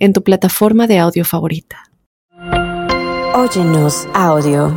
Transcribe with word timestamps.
en 0.00 0.12
tu 0.12 0.22
plataforma 0.22 0.86
de 0.86 0.98
audio 0.98 1.24
favorita. 1.24 1.76
Óyenos 3.34 4.08
audio. 4.14 4.72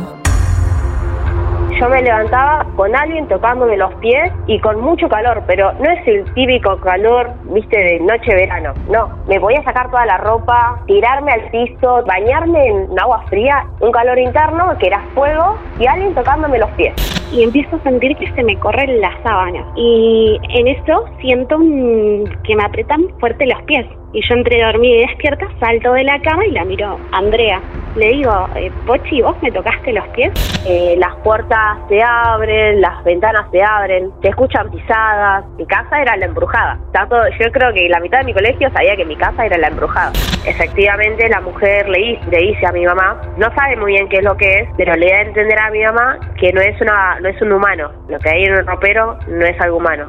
Yo 1.80 1.88
me 1.88 2.02
levantaba 2.02 2.64
con 2.76 2.94
alguien 2.94 3.26
tocándome 3.26 3.76
los 3.76 3.92
pies 3.94 4.30
y 4.46 4.60
con 4.60 4.80
mucho 4.80 5.08
calor, 5.08 5.42
pero 5.46 5.72
no 5.72 5.90
es 5.90 6.06
el 6.06 6.24
típico 6.34 6.76
calor, 6.78 7.32
viste, 7.52 7.76
de 7.76 8.00
noche-verano. 8.00 8.74
No, 8.88 9.08
me 9.26 9.40
voy 9.40 9.54
a 9.54 9.64
sacar 9.64 9.90
toda 9.90 10.06
la 10.06 10.18
ropa, 10.18 10.80
tirarme 10.86 11.32
al 11.32 11.50
piso, 11.50 12.04
bañarme 12.06 12.68
en 12.68 12.98
agua 13.00 13.24
fría, 13.28 13.66
un 13.80 13.90
calor 13.90 14.18
interno 14.18 14.76
que 14.78 14.86
era 14.86 15.02
fuego 15.14 15.58
y 15.80 15.86
alguien 15.86 16.14
tocándome 16.14 16.58
los 16.58 16.70
pies. 16.72 16.94
Y 17.32 17.42
empiezo 17.42 17.74
a 17.74 17.82
sentir 17.82 18.16
que 18.18 18.30
se 18.34 18.44
me 18.44 18.56
corren 18.60 19.00
las 19.00 19.20
sábanas. 19.24 19.66
Y 19.74 20.38
en 20.50 20.68
eso 20.68 21.06
siento 21.20 21.58
que 22.44 22.54
me 22.54 22.64
apretan 22.64 23.02
fuerte 23.18 23.46
los 23.46 23.60
pies. 23.62 23.86
Y 24.14 24.22
yo 24.28 24.36
entre 24.36 24.62
dormida 24.62 24.94
y 24.94 25.06
despierta, 25.08 25.48
salto 25.58 25.92
de 25.92 26.04
la 26.04 26.20
cama 26.22 26.46
y 26.46 26.52
la 26.52 26.64
miro. 26.64 27.00
Andrea, 27.10 27.60
le 27.96 28.10
digo, 28.10 28.48
eh, 28.54 28.70
Pochi, 28.86 29.20
¿vos 29.20 29.36
me 29.42 29.50
tocaste 29.50 29.92
los 29.92 30.06
pies? 30.08 30.30
Eh, 30.64 30.94
las 30.98 31.16
puertas 31.24 31.78
se 31.88 32.00
abren, 32.00 32.80
las 32.80 33.02
ventanas 33.02 33.46
se 33.50 33.60
abren, 33.60 34.12
se 34.22 34.28
escuchan 34.28 34.70
pisadas. 34.70 35.44
Mi 35.58 35.66
casa 35.66 36.00
era 36.00 36.16
la 36.16 36.26
embrujada. 36.26 36.78
Tanto, 36.92 37.16
yo 37.40 37.50
creo 37.50 37.72
que 37.72 37.88
la 37.88 37.98
mitad 37.98 38.18
de 38.18 38.26
mi 38.26 38.34
colegio 38.34 38.70
sabía 38.70 38.94
que 38.94 39.04
mi 39.04 39.16
casa 39.16 39.46
era 39.46 39.58
la 39.58 39.66
embrujada. 39.66 40.12
Efectivamente, 40.46 41.28
la 41.28 41.40
mujer 41.40 41.88
le, 41.88 42.20
le 42.30 42.38
dice 42.38 42.66
a 42.66 42.72
mi 42.72 42.86
mamá, 42.86 43.20
no 43.36 43.52
sabe 43.56 43.76
muy 43.76 43.94
bien 43.94 44.08
qué 44.08 44.18
es 44.18 44.24
lo 44.24 44.36
que 44.36 44.46
es, 44.46 44.68
pero 44.76 44.94
le 44.94 45.10
da 45.10 45.16
a 45.16 45.22
entender 45.22 45.58
a 45.58 45.70
mi 45.70 45.82
mamá 45.82 46.18
que 46.38 46.52
no 46.52 46.60
es, 46.60 46.80
una, 46.80 47.18
no 47.20 47.28
es 47.28 47.42
un 47.42 47.50
humano. 47.50 47.90
Lo 48.08 48.20
que 48.20 48.30
hay 48.30 48.44
en 48.44 48.58
un 48.58 48.64
ropero 48.64 49.18
no 49.26 49.44
es 49.44 49.60
algo 49.60 49.78
humano. 49.78 50.08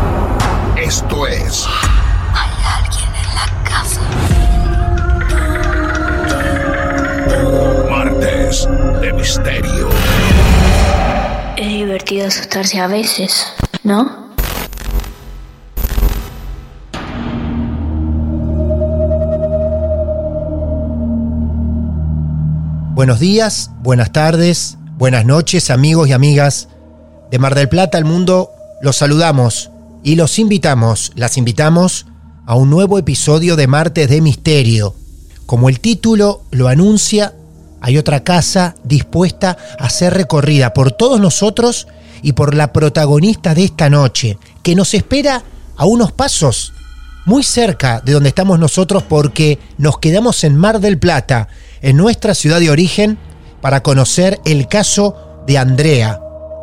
Esto 0.77 1.27
es 1.27 1.65
Hay 2.33 2.49
alguien 2.77 3.09
en 3.15 3.35
la 3.35 3.47
casa. 3.69 4.01
Martes 7.89 8.67
de 9.01 9.13
Misterio. 9.13 9.89
Es 11.57 11.67
divertido 11.67 12.27
asustarse 12.27 12.79
a 12.79 12.87
veces, 12.87 13.45
¿no? 13.83 14.31
Buenos 22.93 23.19
días, 23.19 23.71
buenas 23.81 24.11
tardes, 24.11 24.77
buenas 24.97 25.25
noches, 25.25 25.69
amigos 25.69 26.07
y 26.07 26.13
amigas 26.13 26.67
de 27.31 27.39
Mar 27.39 27.55
del 27.55 27.67
Plata 27.67 27.97
al 27.97 28.05
mundo. 28.05 28.51
Los 28.81 28.97
saludamos 28.97 29.70
y 30.03 30.15
los 30.15 30.39
invitamos, 30.39 31.11
las 31.15 31.37
invitamos 31.37 32.07
a 32.45 32.55
un 32.55 32.69
nuevo 32.69 32.97
episodio 32.97 33.55
de 33.55 33.67
Martes 33.67 34.09
de 34.09 34.21
Misterio. 34.21 34.95
Como 35.45 35.69
el 35.69 35.79
título 35.79 36.43
lo 36.51 36.67
anuncia, 36.67 37.35
hay 37.81 37.97
otra 37.97 38.23
casa 38.23 38.75
dispuesta 38.83 39.57
a 39.79 39.89
ser 39.89 40.13
recorrida 40.13 40.73
por 40.73 40.91
todos 40.91 41.19
nosotros 41.19 41.87
y 42.21 42.33
por 42.33 42.55
la 42.55 42.73
protagonista 42.73 43.53
de 43.53 43.63
esta 43.63 43.89
noche, 43.89 44.37
que 44.63 44.75
nos 44.75 44.93
espera 44.93 45.43
a 45.77 45.85
unos 45.85 46.11
pasos 46.11 46.73
muy 47.25 47.43
cerca 47.43 48.01
de 48.01 48.13
donde 48.13 48.29
estamos 48.29 48.59
nosotros 48.59 49.03
porque 49.03 49.59
nos 49.77 49.99
quedamos 49.99 50.43
en 50.43 50.55
Mar 50.55 50.79
del 50.79 50.97
Plata, 50.97 51.47
en 51.81 51.97
nuestra 51.97 52.33
ciudad 52.33 52.59
de 52.59 52.69
origen, 52.69 53.17
para 53.61 53.83
conocer 53.83 54.39
el 54.45 54.67
caso 54.67 55.43
de 55.45 55.57
Andrea. 55.57 56.19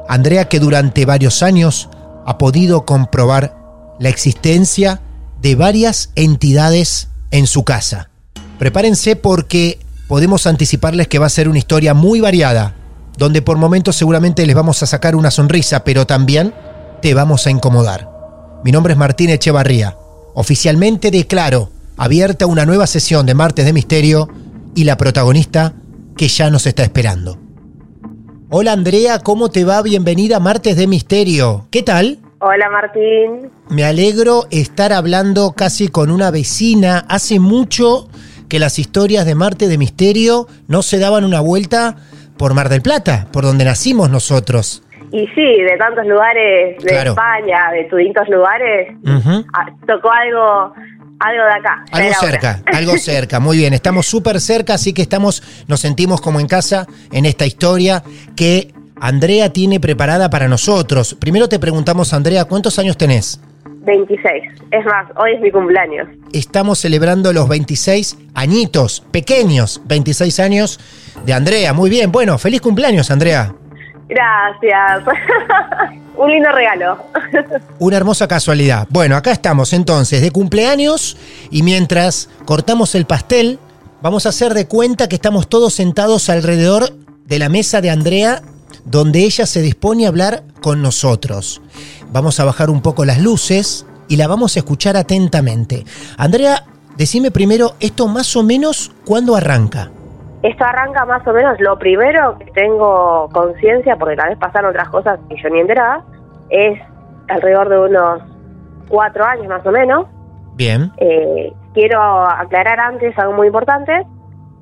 Andrea 0.09 0.49
que 0.49 0.59
durante 0.59 1.05
varios 1.05 1.43
años 1.43 1.89
ha 2.29 2.37
podido 2.37 2.85
comprobar 2.85 3.57
la 3.99 4.11
existencia 4.11 5.01
de 5.41 5.55
varias 5.55 6.11
entidades 6.15 7.09
en 7.31 7.47
su 7.47 7.65
casa. 7.65 8.11
Prepárense 8.59 9.17
porque 9.17 9.81
podemos 10.09 10.47
anticiparles 10.47 11.09
que 11.09 11.19
va 11.19 11.25
a 11.25 11.31
ser 11.31 11.49
una 11.49 11.57
historia 11.57 11.95
muy 11.95 12.21
variada, 12.21 12.77
donde 13.17 13.41
por 13.41 13.57
momentos 13.57 13.97
seguramente 13.97 14.45
les 14.45 14.55
vamos 14.55 14.83
a 14.83 14.87
sacar 14.87 15.17
una 15.17 15.31
sonrisa, 15.31 15.85
pero 15.85 16.07
también 16.07 16.53
te 17.01 17.15
vamos 17.15 17.47
a 17.47 17.51
incomodar. 17.51 18.11
Mi 18.63 18.73
nombre 18.73 18.93
es 18.93 18.99
Martín 18.99 19.31
Echevarría. 19.31 19.97
Oficialmente 20.35 21.11
declaro 21.11 21.71
abierta 21.97 22.45
una 22.45 22.67
nueva 22.67 22.87
sesión 22.87 23.25
de 23.25 23.33
Martes 23.33 23.65
de 23.65 23.73
Misterio 23.73 24.29
y 24.75 24.85
la 24.85 24.99
protagonista 24.99 25.73
que 26.15 26.29
ya 26.29 26.51
nos 26.51 26.67
está 26.67 26.83
esperando. 26.83 27.48
Hola 28.51 28.73
Andrea, 28.73 29.19
¿cómo 29.23 29.51
te 29.51 29.65
va? 29.65 29.83
Bienvenida 29.83 30.37
a 30.37 30.41
Martes 30.41 30.77
de 30.77 30.87
Misterio. 30.87 31.67
¿Qué 31.71 31.83
tal? 31.83 32.19
Hola 32.41 32.71
Martín. 32.71 33.51
Me 33.69 33.85
alegro 33.85 34.45
estar 34.51 34.93
hablando 34.93 35.53
casi 35.57 35.89
con 35.89 36.11
una 36.11 36.31
vecina. 36.31 37.05
Hace 37.09 37.41
mucho 37.41 38.09
que 38.49 38.59
las 38.59 38.79
historias 38.79 39.27
de 39.27 39.35
Martes 39.35 39.69
de 39.69 39.77
Misterio 39.77 40.47
no 40.67 40.83
se 40.83 40.99
daban 40.99 41.25
una 41.25 41.41
vuelta 41.41 41.97
por 42.39 42.55
Mar 42.55 42.69
del 42.69 42.81
Plata, 42.81 43.27
por 43.33 43.45
donde 43.45 43.65
nacimos 43.65 44.09
nosotros. 44.09 44.83
Y 45.13 45.27
sí, 45.29 45.63
de 45.63 45.77
tantos 45.79 46.07
lugares 46.07 46.79
de 46.83 46.89
Claro. 46.91 47.11
España, 47.11 47.71
de 47.73 47.83
distintos 47.83 48.29
lugares, 48.29 48.95
ah, 49.55 49.67
tocó 49.87 50.11
algo, 50.11 50.73
algo 51.19 51.45
de 51.45 51.53
acá. 51.53 51.85
Algo 51.93 52.13
cerca, 52.21 52.63
algo 52.73 52.99
cerca, 52.99 53.41
muy 53.41 53.59
bien. 53.59 53.75
Estamos 53.75 54.07
súper 54.07 54.41
cerca, 54.41 54.75
así 54.75 54.93
que 54.93 55.03
estamos, 55.03 55.43
nos 55.67 55.81
sentimos 55.81 56.21
como 56.21 56.41
en 56.41 56.47
casa 56.47 56.87
en 57.13 57.27
esta 57.27 57.47
historia 57.47 58.03
que 58.37 58.73
Andrea 59.01 59.53
tiene 59.53 59.81
preparada 59.81 60.31
para 60.31 60.49
nosotros. 60.49 61.17
Primero 61.21 61.49
te 61.49 61.59
preguntamos, 61.59 62.13
Andrea, 62.13 62.45
¿cuántos 62.45 62.79
años 62.79 62.97
tenés? 62.97 63.41
26. 63.89 64.45
Es 64.71 64.85
más, 64.85 65.07
hoy 65.17 65.35
es 65.35 65.41
mi 65.41 65.51
cumpleaños. 65.51 66.09
Estamos 66.33 66.79
celebrando 66.79 67.33
los 67.33 67.49
26 67.49 68.19
añitos, 68.35 69.01
pequeños 69.11 69.81
26 69.87 70.41
años 70.41 70.81
de 71.25 71.33
Andrea. 71.33 71.73
Muy 71.73 71.89
bien, 71.89 72.13
bueno, 72.13 72.37
feliz 72.39 72.61
cumpleaños, 72.61 73.11
Andrea. 73.11 73.55
Gracias. 74.09 75.05
Un 76.19 76.33
lindo 76.33 76.51
regalo. 76.51 76.99
Una 77.79 77.97
hermosa 77.97 78.27
casualidad. 78.27 78.89
Bueno, 78.91 79.17
acá 79.17 79.31
estamos 79.31 79.73
entonces 79.73 80.21
de 80.21 80.33
cumpleaños 80.33 81.17
y 81.53 81.63
mientras 81.63 82.29
cortamos 82.45 82.97
el 82.97 83.07
pastel, 83.07 83.61
vamos 84.03 84.27
a 84.27 84.31
hacer 84.31 84.53
de 84.53 84.67
cuenta 84.67 85.09
que 85.09 85.15
estamos 85.15 85.49
todos 85.49 85.75
sentados 85.75 86.29
alrededor 86.29 86.93
de 87.25 87.39
la 87.39 87.49
mesa 87.49 87.81
de 87.81 87.91
Andrea, 87.91 88.43
donde 88.85 89.21
ella 89.21 89.47
se 89.47 89.63
dispone 89.63 90.07
a 90.07 90.09
hablar 90.09 90.43
con 90.61 90.83
nosotros. 90.83 91.63
Vamos 92.11 92.41
a 92.41 92.45
bajar 92.45 92.69
un 92.69 92.83
poco 92.83 93.05
las 93.05 93.21
luces 93.21 93.87
y 94.09 94.17
la 94.17 94.27
vamos 94.27 94.57
a 94.57 94.59
escuchar 94.59 94.97
atentamente. 94.97 95.85
Andrea, 96.17 96.65
decime 96.97 97.31
primero, 97.31 97.77
esto 97.79 98.09
más 98.09 98.35
o 98.35 98.43
menos, 98.43 98.91
¿cuándo 99.05 99.37
arranca? 99.37 99.93
Esto 100.43 100.65
arranca 100.65 101.05
más 101.05 101.27
o 101.27 101.33
menos, 101.33 101.59
lo 101.61 101.79
primero 101.79 102.39
que 102.39 102.45
tengo 102.53 103.29
conciencia, 103.33 103.97
porque 103.97 104.15
tal 104.17 104.29
vez 104.31 104.39
pasaron 104.39 104.71
otras 104.71 104.89
cosas 104.89 105.19
que 105.29 105.37
yo 105.43 105.49
ni 105.51 105.61
enteraba, 105.61 106.05
es 106.51 106.81
alrededor 107.29 107.69
de 107.69 107.79
unos 107.81 108.23
cuatro 108.89 109.25
años 109.25 109.49
más 109.49 109.65
o 109.67 109.71
menos. 109.73 110.07
Bien, 110.55 110.93
Eh, 110.99 111.53
quiero 111.75 112.01
aclarar 112.03 112.79
antes 112.81 113.17
algo 113.19 113.33
muy 113.35 113.47
importante. 113.49 114.07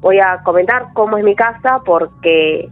Voy 0.01 0.19
a 0.21 0.43
comentar 0.45 0.87
cómo 0.95 1.17
es 1.19 1.25
mi 1.25 1.35
casa 1.35 1.81
porque 1.85 2.69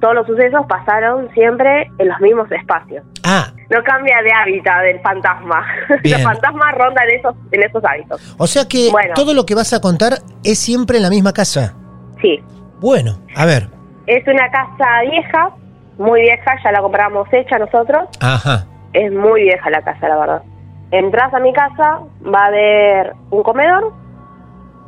todos 0.00 0.14
los 0.14 0.26
sucesos 0.26 0.64
pasaron 0.68 1.28
siempre 1.34 1.90
en 1.98 2.08
los 2.08 2.20
mismos 2.20 2.50
espacios. 2.52 3.04
Ah, 3.24 3.46
no 3.70 3.82
cambia 3.84 4.16
de 4.22 4.32
hábitat 4.32 4.82
del 4.82 5.00
fantasma. 5.00 5.64
Bien. 6.02 6.22
Los 6.22 6.22
fantasmas 6.32 6.74
rondan 6.76 7.08
esos, 7.10 7.34
en 7.50 7.62
esos 7.62 7.84
hábitos. 7.84 8.34
O 8.38 8.46
sea 8.46 8.66
que 8.68 8.90
Bueno. 8.92 9.14
todo 9.14 9.34
lo 9.34 9.44
que 9.44 9.54
vas 9.54 9.72
a 9.72 9.80
contar 9.80 10.14
es 10.44 10.58
siempre 10.58 10.98
en 10.98 11.02
la 11.02 11.10
misma 11.10 11.32
casa. 11.32 11.74
Sí. 12.22 12.42
Bueno, 12.80 13.12
a 13.36 13.44
ver. 13.46 13.68
Es 14.06 14.26
una 14.26 14.50
casa 14.50 15.02
vieja, 15.10 15.50
muy 15.98 16.22
vieja, 16.22 16.54
ya 16.64 16.72
la 16.72 16.80
compramos 16.80 17.28
hecha 17.32 17.58
nosotros. 17.58 18.08
Ajá. 18.20 18.64
Es 18.92 19.12
muy 19.12 19.42
vieja 19.42 19.68
la 19.70 19.82
casa, 19.82 20.08
la 20.08 20.16
verdad. 20.18 20.42
Entras 20.90 21.32
a 21.34 21.38
mi 21.40 21.52
casa, 21.52 22.00
va 22.24 22.40
a 22.44 22.46
haber 22.46 23.12
un 23.30 23.42
comedor. 23.42 23.92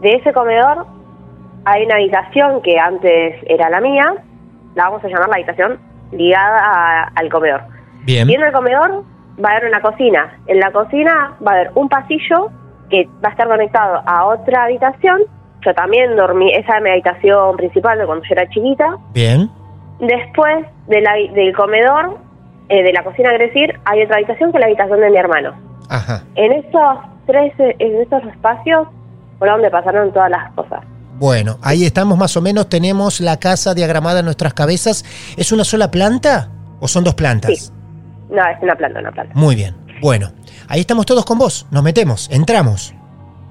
De 0.01 0.11
ese 0.17 0.33
comedor 0.33 0.87
hay 1.65 1.85
una 1.87 1.95
habitación 1.97 2.61
que 2.63 2.79
antes 2.79 3.37
era 3.47 3.71
la 3.71 3.81
mía. 3.81 4.15
La 4.75 4.85
vamos 4.85 5.03
a 5.05 5.09
llamar 5.09 5.29
la 5.29 5.37
habitación 5.37 5.79
ligada 6.13 6.59
a- 6.59 7.13
al 7.15 7.29
comedor. 7.31 7.63
Bien. 8.05 8.29
Y 8.29 8.35
en 8.35 8.43
el 8.43 8.53
comedor 8.53 9.05
va 9.43 9.51
a 9.51 9.53
haber 9.57 9.69
una 9.71 9.81
cocina. 9.81 10.37
En 10.47 10.61
la 10.61 10.71
cocina 10.73 11.35
va 11.47 11.53
a 11.53 11.55
haber 11.55 11.71
un 11.75 11.89
pasillo 11.89 12.51
que 12.91 13.07
va 13.25 13.29
a 13.29 13.33
estar 13.33 13.49
conectado 13.49 14.03
a 14.05 14.27
otra 14.27 14.65
habitación. 14.65 15.23
Yo 15.65 15.75
también 15.75 16.15
dormí, 16.17 16.53
esa 16.53 16.77
es 16.79 16.83
mi 16.83 16.91
habitación 16.91 17.57
principal 17.57 17.99
de 17.99 18.07
cuando 18.07 18.25
yo 18.25 18.33
era 18.33 18.49
chiquita. 18.51 18.97
Bien. 19.13 19.51
Después 20.01 20.67
de 20.89 21.01
la- 21.01 21.15
del 21.35 21.55
comedor, 21.55 22.19
eh, 22.69 22.83
de 22.83 22.93
la 22.93 23.03
cocina, 23.05 23.31
quiero 23.31 23.47
decir, 23.47 23.79
hay 23.85 24.03
otra 24.03 24.17
habitación 24.17 24.51
que 24.53 24.59
es 24.59 24.61
la 24.61 24.67
habitación 24.67 25.01
de 25.01 25.11
mi 25.11 25.17
hermano. 25.17 25.55
Ajá. 25.89 26.25
En 26.35 26.53
esos 26.53 26.99
tres, 27.27 27.53
en 27.59 28.01
esos 28.03 28.23
espacios, 28.25 28.89
por 29.39 29.49
donde 29.49 29.71
pasaron 29.71 30.13
todas 30.13 30.31
las 30.31 30.53
cosas. 30.53 30.81
Bueno, 31.19 31.59
ahí 31.63 31.85
estamos 31.85 32.19
más 32.19 32.37
o 32.37 32.43
menos. 32.43 32.69
Tenemos 32.69 33.21
la 33.21 33.39
casa 33.39 33.73
diagramada 33.75 34.19
en 34.21 34.25
nuestras 34.25 34.53
cabezas. 34.53 35.05
¿Es 35.37 35.53
una 35.53 35.63
sola 35.65 35.91
planta 35.91 36.49
o 36.81 36.89
son 36.89 37.05
dos 37.05 37.15
plantas? 37.15 37.53
Sí. 37.57 37.73
No, 38.31 38.45
es 38.49 38.57
una 38.63 38.75
planta, 38.75 38.99
una 38.99 39.13
planta. 39.13 39.33
Muy 39.37 39.55
bien. 39.55 39.75
Bueno, 40.03 40.29
ahí 40.69 40.81
estamos 40.81 41.07
todos 41.07 41.25
con 41.25 41.39
vos. 41.39 41.67
Nos 41.71 41.83
metemos, 41.85 42.29
entramos. 42.33 42.95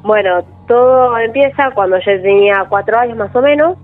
Bueno, 0.03 0.43
todo 0.67 1.17
empieza 1.17 1.71
cuando 1.73 1.97
yo 1.97 2.21
tenía 2.21 2.65
cuatro 2.69 2.99
años 2.99 3.17
más 3.17 3.33
o 3.35 3.41
menos. 3.41 3.77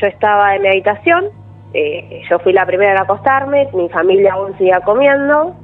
Yo 0.00 0.06
estaba 0.06 0.54
en 0.56 0.62
mi 0.62 0.68
habitación. 0.68 1.24
eh, 1.76 2.22
yo 2.30 2.38
fui 2.38 2.52
la 2.52 2.64
primera 2.66 2.92
en 2.92 2.98
acostarme. 2.98 3.68
Mi 3.72 3.88
familia 3.88 4.34
aún 4.34 4.56
seguía 4.58 4.80
comiendo. 4.80 5.56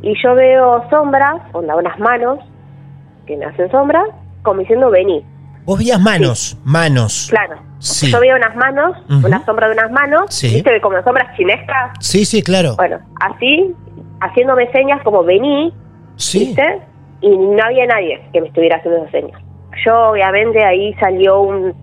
Y 0.00 0.14
yo 0.22 0.34
veo 0.34 0.82
sombras, 0.90 1.42
onda, 1.52 1.74
unas 1.76 1.98
manos 1.98 2.38
que 3.26 3.36
me 3.36 3.44
hacen 3.44 3.70
sombras, 3.70 4.04
como 4.42 4.60
diciendo 4.60 4.90
vení. 4.90 5.22
Vos 5.64 5.78
veías 5.78 6.00
manos, 6.00 6.56
manos. 6.64 7.26
Claro. 7.28 7.56
Sí. 7.80 8.10
Yo 8.10 8.18
veo 8.20 8.36
unas 8.36 8.56
manos, 8.56 8.96
Ujú. 9.10 9.26
una 9.26 9.44
sombra 9.44 9.66
de 9.68 9.74
unas 9.74 9.90
manos. 9.90 10.26
Sí. 10.34 10.54
¿Viste? 10.54 10.80
Como 10.80 11.02
sombras 11.02 11.36
chinescas. 11.36 11.90
Sí, 12.00 12.24
sí, 12.24 12.42
claro. 12.42 12.74
Bueno, 12.76 12.98
así, 13.20 13.74
haciéndome 14.20 14.70
señas 14.72 15.02
como 15.02 15.22
vení, 15.24 15.74
Sí. 16.16 16.46
¿viste? 16.46 16.80
Y 17.20 17.36
no 17.36 17.62
había 17.62 17.84
nadie 17.86 18.22
que 18.32 18.40
me 18.40 18.46
estuviera 18.48 18.76
haciendo 18.76 19.00
esas 19.00 19.10
señas. 19.10 19.42
Yo, 19.84 20.10
obviamente, 20.10 20.64
ahí 20.64 20.94
salió 20.94 21.40
un, 21.40 21.74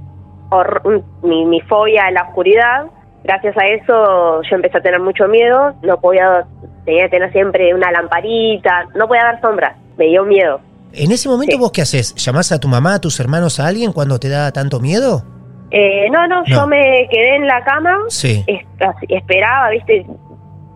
mi, 1.24 1.46
mi 1.46 1.62
fobia 1.62 2.06
a 2.08 2.12
la 2.12 2.24
oscuridad. 2.24 2.86
Gracias 3.24 3.58
a 3.58 3.66
eso, 3.68 4.42
yo 4.44 4.56
empecé 4.56 4.78
a 4.78 4.82
tener 4.82 5.00
mucho 5.00 5.28
miedo. 5.28 5.74
No 5.82 6.00
podía, 6.00 6.46
tenía 6.86 7.04
que 7.06 7.10
tener 7.10 7.32
siempre 7.32 7.74
una 7.74 7.92
lamparita. 7.92 8.86
No 8.96 9.08
podía 9.08 9.26
ver 9.32 9.42
sombras. 9.42 9.76
Me 9.98 10.06
dio 10.08 10.24
miedo. 10.24 10.60
En 10.94 11.12
ese 11.12 11.28
momento, 11.28 11.56
Sí. 11.56 11.60
¿vos 11.62 11.72
qué 11.72 11.82
haces? 11.82 12.14
¿Llamás 12.16 12.52
a 12.52 12.60
tu 12.60 12.68
mamá, 12.68 12.96
a 12.96 13.00
tus 13.02 13.20
hermanos, 13.20 13.60
a 13.60 13.68
alguien 13.68 13.92
cuando 13.92 14.20
te 14.20 14.30
da 14.30 14.52
tanto 14.52 14.80
miedo? 14.80 15.24
Eh, 15.72 16.08
no, 16.12 16.28
no, 16.28 16.42
No. 16.42 16.46
yo 16.46 16.68
me 16.68 17.08
quedé 17.10 17.36
en 17.36 17.48
la 17.48 17.64
cama. 17.64 17.98
Sí. 18.10 18.44
es- 18.48 18.66
esperaba, 19.10 19.72
viste, 19.72 20.06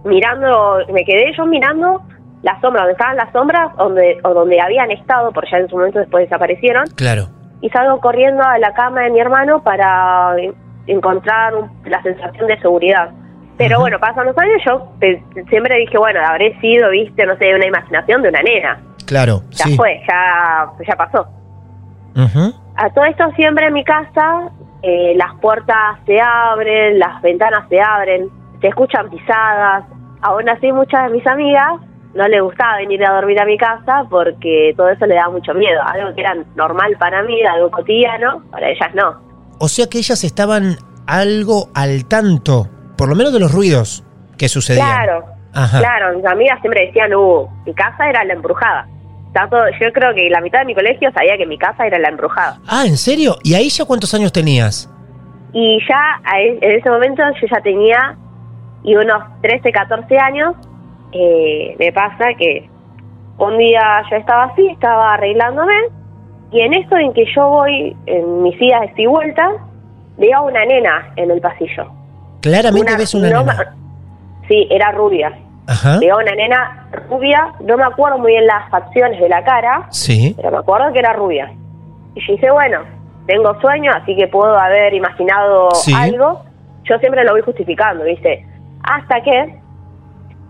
mirando, 0.04 0.80
me 0.92 1.04
quedé 1.06 1.32
yo 1.38 1.46
mirando 1.46 2.02
las 2.44 2.60
sombras, 2.62 2.84
donde 2.84 2.92
estaban 2.94 3.18
las 3.18 3.32
sombras, 3.34 3.76
donde, 3.78 4.20
o 4.24 4.34
donde 4.34 4.62
habían 4.62 4.92
estado, 4.92 5.32
porque 5.32 5.50
ya 5.52 5.58
en 5.58 5.70
su 5.70 5.76
momento 5.78 6.00
después 6.00 6.24
desaparecieron, 6.26 6.86
Claro. 6.96 7.24
y 7.62 7.70
salgo 7.70 8.00
corriendo 8.00 8.42
a 8.44 8.58
la 8.60 8.74
cama 8.74 9.02
de 9.02 9.10
mi 9.12 9.20
hermano 9.20 9.62
para 9.64 10.36
en- 10.40 10.54
encontrar 10.88 11.56
un- 11.56 11.70
la 11.86 12.02
sensación 12.02 12.48
de 12.48 12.60
seguridad. 12.60 13.10
Pero 13.58 13.76
Ajá. 13.76 13.82
bueno, 13.82 14.00
pasan 14.00 14.26
los 14.26 14.38
años, 14.38 14.62
yo 14.66 14.88
siempre 15.50 15.78
dije, 15.80 15.98
bueno, 15.98 16.22
habré 16.26 16.58
sido, 16.62 16.90
viste, 16.92 17.26
no 17.26 17.36
sé, 17.38 17.54
una 17.54 17.66
imaginación 17.68 18.22
de 18.22 18.30
una 18.30 18.42
nena. 18.42 18.80
Claro. 19.06 19.42
Ya 19.52 19.66
sí. 19.66 19.76
fue, 19.76 20.02
ya, 20.10 20.70
ya 20.88 20.96
pasó. 20.96 21.28
A 22.76 22.90
todo 22.92 23.06
esto 23.06 23.30
siempre 23.36 23.68
en 23.68 23.74
mi 23.74 23.84
casa 23.84 24.50
eh, 24.82 25.14
las 25.18 25.34
puertas 25.42 26.00
se 26.06 26.20
abren, 26.22 26.98
las 27.00 27.22
ventanas 27.22 27.68
se 27.70 27.82
abren, 27.82 28.30
se 28.62 28.68
escuchan 28.68 29.10
pisadas. 29.10 29.84
Aún 30.22 30.48
así 30.50 30.72
muchas 30.72 31.06
de 31.08 31.10
mis 31.18 31.28
amigas 31.28 31.74
no 32.14 32.28
les 32.28 32.42
gustaba 32.42 32.78
venir 32.78 33.06
a 33.06 33.14
dormir 33.14 33.40
a 33.40 33.46
mi 33.46 33.58
casa 33.58 34.06
porque 34.10 34.74
todo 34.76 34.90
eso 34.90 35.06
le 35.06 35.16
daba 35.16 35.32
mucho 35.32 35.54
miedo. 35.54 35.82
Algo 35.86 36.14
que 36.16 36.22
era 36.22 36.36
normal 36.56 36.96
para 37.00 37.24
mí, 37.24 37.44
algo 37.44 37.70
cotidiano, 37.72 38.44
para 38.52 38.70
ellas 38.70 38.90
no. 38.96 39.22
O 39.60 39.68
sea 39.68 39.88
que 39.88 39.98
ellas 40.00 40.24
estaban 40.24 40.78
algo 41.06 41.70
al 41.74 42.06
tanto, 42.06 42.68
por 42.98 43.10
lo 43.10 43.16
menos 43.16 43.34
de 43.34 43.40
los 43.40 43.52
ruidos 43.52 44.04
que 44.38 44.48
sucedían. 44.50 44.88
Claro, 44.88 45.26
Ajá. 45.54 45.80
claro, 45.80 46.18
mis 46.18 46.26
amigas 46.26 46.60
siempre 46.62 46.88
decían, 46.88 47.14
uh, 47.14 47.48
mi 47.66 47.74
casa 47.74 48.10
era 48.10 48.24
la 48.24 48.34
embrujada. 48.34 48.88
Tanto, 49.34 49.58
yo 49.80 49.92
creo 49.94 50.14
que 50.16 50.28
la 50.30 50.42
mitad 50.42 50.60
de 50.60 50.66
mi 50.66 50.74
colegio 50.74 51.12
sabía 51.12 51.38
que 51.38 51.46
mi 51.46 51.58
casa 51.58 51.86
era 51.86 52.00
la 52.00 52.10
embrujada. 52.10 52.60
Ah, 52.68 52.86
¿en 52.88 52.98
serio? 52.98 53.36
¿Y 53.44 53.54
ahí 53.54 53.70
ya 53.70 53.86
cuántos 53.86 54.14
años 54.16 54.32
tenías? 54.32 54.90
Y 55.54 55.80
ya 55.88 56.20
e- 56.38 56.58
en 56.62 56.72
ese 56.80 56.90
momento 56.90 57.22
yo 57.40 57.48
ya 57.48 57.62
tenía 57.62 58.16
y 58.84 58.96
unos 58.96 59.22
13, 59.42 59.72
14 59.72 60.18
años. 60.18 60.56
Eh, 61.12 61.76
me 61.80 61.92
pasa 61.92 62.34
que 62.38 62.70
un 63.38 63.58
día 63.58 64.02
yo 64.10 64.18
estaba 64.18 64.44
así, 64.46 64.68
estaba 64.68 65.14
arreglándome 65.14 65.74
y 66.52 66.62
en 66.62 66.74
esto 66.74 66.98
en 66.98 67.14
que 67.14 67.26
yo 67.36 67.48
voy 67.48 67.96
en 68.06 68.44
mis 68.44 68.60
idas 68.62 68.90
y 68.98 69.06
vueltas, 69.06 69.54
veo 70.18 70.38
a 70.38 70.42
una 70.42 70.66
nena 70.66 71.12
en 71.16 71.32
el 71.32 71.40
pasillo. 71.42 71.88
Claramente 72.42 72.96
ves 72.98 73.14
una 73.14 73.30
no 73.30 73.40
nena. 73.42 73.76
Sí, 74.48 74.68
era 74.70 74.92
rubia. 74.92 75.32
Ajá. 75.68 76.00
Veo 76.00 76.16
a 76.16 76.24
una 76.24 76.34
nena 76.34 76.88
rubia, 77.10 77.54
no 77.62 77.78
me 77.78 77.84
acuerdo 77.84 78.18
muy 78.18 78.32
bien 78.32 78.48
las 78.48 78.70
facciones 78.72 79.20
de 79.22 79.30
la 79.30 79.44
cara, 79.44 79.86
Sí. 79.92 80.34
pero 80.36 80.52
me 80.52 80.58
acuerdo 80.58 80.92
que 80.92 81.00
era 81.00 81.14
rubia. 81.14 81.52
Y 82.16 82.26
yo 82.26 82.34
dije, 82.34 82.50
bueno, 82.52 82.80
tengo 83.28 83.60
sueño, 83.62 83.92
así 83.96 84.16
que 84.16 84.28
puedo 84.28 84.58
haber 84.58 84.94
imaginado 84.96 85.70
Sí. 85.76 85.94
algo. 85.96 86.42
Yo 86.86 86.98
siempre 86.98 87.24
lo 87.24 87.34
voy 87.34 87.42
justificando, 87.42 88.04
¿viste? 88.04 88.44
Hasta 88.84 89.22
que 89.22 89.59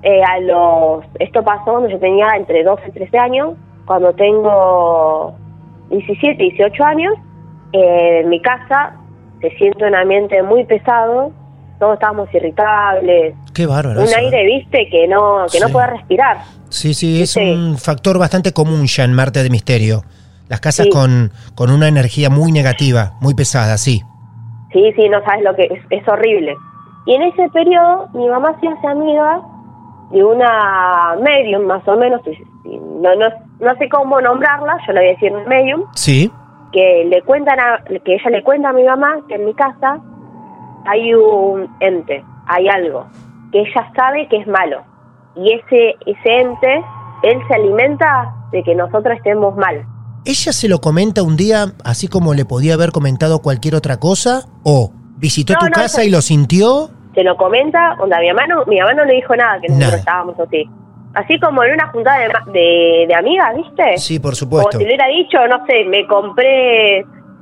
eh, 0.03 0.21
a 0.23 0.39
los... 0.39 1.03
Esto 1.19 1.43
pasó 1.43 1.71
cuando 1.71 1.89
yo 1.89 1.99
tenía 1.99 2.27
entre 2.35 2.63
12 2.63 2.83
y 2.87 2.91
13 2.91 3.17
años. 3.17 3.53
Cuando 3.85 4.13
tengo 4.13 5.33
17, 5.89 6.35
18 6.41 6.83
años, 6.83 7.13
eh, 7.73 8.21
en 8.23 8.29
mi 8.29 8.41
casa 8.41 8.93
se 9.41 9.49
siente 9.57 9.85
un 9.85 9.95
ambiente 9.95 10.41
muy 10.43 10.63
pesado. 10.65 11.31
Todos 11.79 11.93
estábamos 11.93 12.33
irritables. 12.33 13.35
Qué 13.53 13.65
bárbaro. 13.65 13.99
Un 14.01 14.05
eso, 14.05 14.17
¿eh? 14.17 14.21
aire, 14.25 14.45
¿viste? 14.45 14.89
Que 14.89 15.07
no, 15.07 15.45
que 15.51 15.59
no 15.59 15.69
puede 15.69 15.87
respirar. 15.87 16.37
Sí, 16.69 16.93
sí, 16.93 17.21
es 17.21 17.31
Sí. 17.31 17.51
un 17.51 17.77
factor 17.77 18.19
bastante 18.19 18.51
común 18.53 18.85
ya 18.85 19.03
en 19.05 19.13
Marte 19.13 19.41
de 19.43 19.49
Misterio. 19.49 20.01
Las 20.49 20.59
casas 20.61 20.85
Sí. 20.85 20.91
con, 20.91 21.31
con 21.55 21.71
una 21.71 21.87
energía 21.87 22.29
muy 22.29 22.51
negativa, 22.51 23.13
muy 23.21 23.33
pesada, 23.33 23.77
sí. 23.77 24.01
Sí, 24.73 24.93
sí, 24.95 25.09
no 25.09 25.23
sabes 25.23 25.43
lo 25.43 25.55
que 25.55 25.63
es, 25.63 25.81
es 25.89 26.07
horrible. 26.07 26.55
Y 27.05 27.15
en 27.15 27.23
ese 27.23 27.49
periodo 27.49 28.07
mi 28.13 28.27
mamá 28.27 28.55
se 28.59 28.67
hace 28.67 28.87
amiga 28.87 29.41
de 30.11 30.23
una 30.23 31.15
medium, 31.23 31.65
más 31.65 31.87
o 31.87 31.95
menos, 31.97 32.21
y- 32.25 32.69
y 32.69 32.77
no, 32.77 33.15
no, 33.15 33.27
no 33.59 33.75
sé 33.77 33.87
cómo 33.89 34.19
nombrarla, 34.21 34.77
yo 34.87 34.93
le 34.93 34.99
voy 35.01 35.09
a 35.09 35.11
decir 35.13 35.31
medium, 35.47 35.83
Sí. 35.93 36.31
que 36.71 37.05
le 37.09 37.21
cuentan 37.23 37.59
a, 37.59 37.83
que 37.85 38.13
ella 38.15 38.29
le 38.31 38.43
cuenta 38.43 38.69
a 38.69 38.73
mi 38.73 38.83
mamá 38.83 39.17
que 39.27 39.35
en 39.35 39.45
mi 39.45 39.53
casa 39.53 39.99
hay 40.85 41.13
un 41.13 41.67
ente, 41.79 42.23
hay 42.47 42.67
algo, 42.69 43.05
que 43.51 43.59
ella 43.61 43.91
sabe 43.95 44.27
que 44.27 44.37
es 44.37 44.47
malo. 44.47 44.81
Y 45.35 45.53
ese, 45.53 45.95
ese 46.05 46.41
ente, 46.41 46.83
él 47.23 47.37
se 47.47 47.53
alimenta 47.55 48.33
de 48.51 48.63
que 48.63 48.73
nosotros 48.75 49.15
estemos 49.17 49.55
mal. 49.55 49.85
¿Ella 50.25 50.51
se 50.51 50.67
lo 50.67 50.79
comenta 50.79 51.23
un 51.23 51.37
día 51.37 51.67
así 51.85 52.07
como 52.07 52.33
le 52.33 52.45
podía 52.45 52.73
haber 52.73 52.91
comentado 52.91 53.39
cualquier 53.41 53.75
otra 53.75 53.97
cosa? 53.97 54.47
¿O 54.63 54.91
visitó 55.17 55.53
No, 55.53 55.59
tu 55.59 55.65
no, 55.67 55.71
casa 55.71 56.03
y 56.03 56.09
lo 56.09 56.21
sintió? 56.21 56.89
Se 57.19 57.23
lo 57.25 57.35
comenta, 57.35 57.95
onda, 57.99 58.17
mi 58.19 58.29
mamá 58.29 58.47
no, 58.47 58.63
mi 58.65 58.79
mamá 58.79 58.93
no 58.93 59.03
le 59.03 59.15
dijo 59.15 59.35
nada 59.35 59.59
que 59.59 59.67
nosotros 59.67 59.89
Nada. 59.91 59.97
estábamos 59.99 60.39
así. 60.39 60.69
Así 61.15 61.37
como 61.39 61.63
en 61.65 61.73
una 61.73 61.87
juntada 61.87 62.19
de, 62.19 62.27
ma- 62.29 62.45
de, 62.53 63.05
de 63.07 63.15
amigas, 63.15 63.55
¿viste? 63.57 63.97
Sí, 63.97 64.19
por 64.19 64.31
Como 64.31 64.35
supuesto. 64.35 64.71
si 64.77 64.83
le 64.85 64.85
hubiera 64.85 65.07
dicho, 65.07 65.37
no 65.49 65.65
sé, 65.65 65.83
me 65.85 66.05
compré 66.07 66.99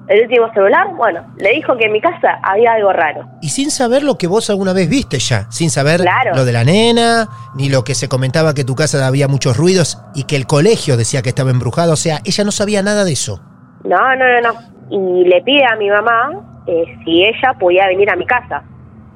el 0.08 0.22
último 0.24 0.52
celular. 0.54 0.88
Bueno, 0.96 1.22
le 1.38 1.52
dijo 1.52 1.76
que 1.78 1.86
en 1.86 1.92
mi 1.92 2.02
casa 2.02 2.40
había 2.42 2.74
algo 2.74 2.92
raro. 2.94 3.26
Y 3.42 3.50
sin 3.50 3.70
saber 3.70 4.04
lo 4.04 4.18
que 4.18 4.26
vos 4.28 4.50
alguna 4.50 4.74
vez 4.74 4.90
viste 4.90 5.20
ya, 5.20 5.52
sin 5.52 5.70
saber 5.70 6.00
Claro. 6.02 6.34
lo 6.34 6.46
de 6.46 6.54
la 6.54 6.64
nena, 6.64 7.28
ni 7.56 7.70
lo 7.70 7.84
que 7.84 7.94
se 7.94 8.08
comentaba 8.10 8.54
que 8.56 8.64
tu 8.64 8.74
casa 8.74 9.06
había 9.06 9.28
muchos 9.28 9.58
ruidos 9.58 10.02
y 10.16 10.24
que 10.24 10.38
el 10.38 10.48
colegio 10.48 10.98
decía 10.98 11.22
que 11.22 11.30
estaba 11.30 11.52
embrujado, 11.52 11.94
o 11.94 11.98
sea, 11.98 12.20
ella 12.26 12.44
no 12.46 12.52
sabía 12.52 12.82
nada 12.82 13.04
de 13.04 13.12
eso. 13.12 13.42
No, 13.84 14.16
no, 14.16 14.26
no, 14.42 14.54
no. 14.54 14.60
Y 14.90 15.26
le 15.28 15.42
pide 15.42 15.66
a 15.66 15.76
mi 15.76 15.90
mamá 15.90 16.32
eh, 16.66 16.86
si 17.04 17.26
ella 17.26 17.54
podía 17.60 17.86
venir 17.88 18.10
a 18.10 18.16
mi 18.16 18.26
casa. 18.26 18.64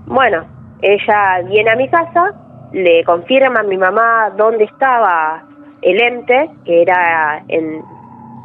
Bueno, 0.05 0.45
ella 0.81 1.41
viene 1.47 1.71
a 1.71 1.75
mi 1.75 1.89
casa 1.89 2.33
le 2.73 3.03
confirma 3.03 3.59
a 3.59 3.63
mi 3.63 3.77
mamá 3.77 4.29
dónde 4.37 4.63
estaba 4.63 5.43
el 5.81 6.01
ente, 6.01 6.49
que 6.65 6.81
era 6.83 7.43
en 7.49 7.83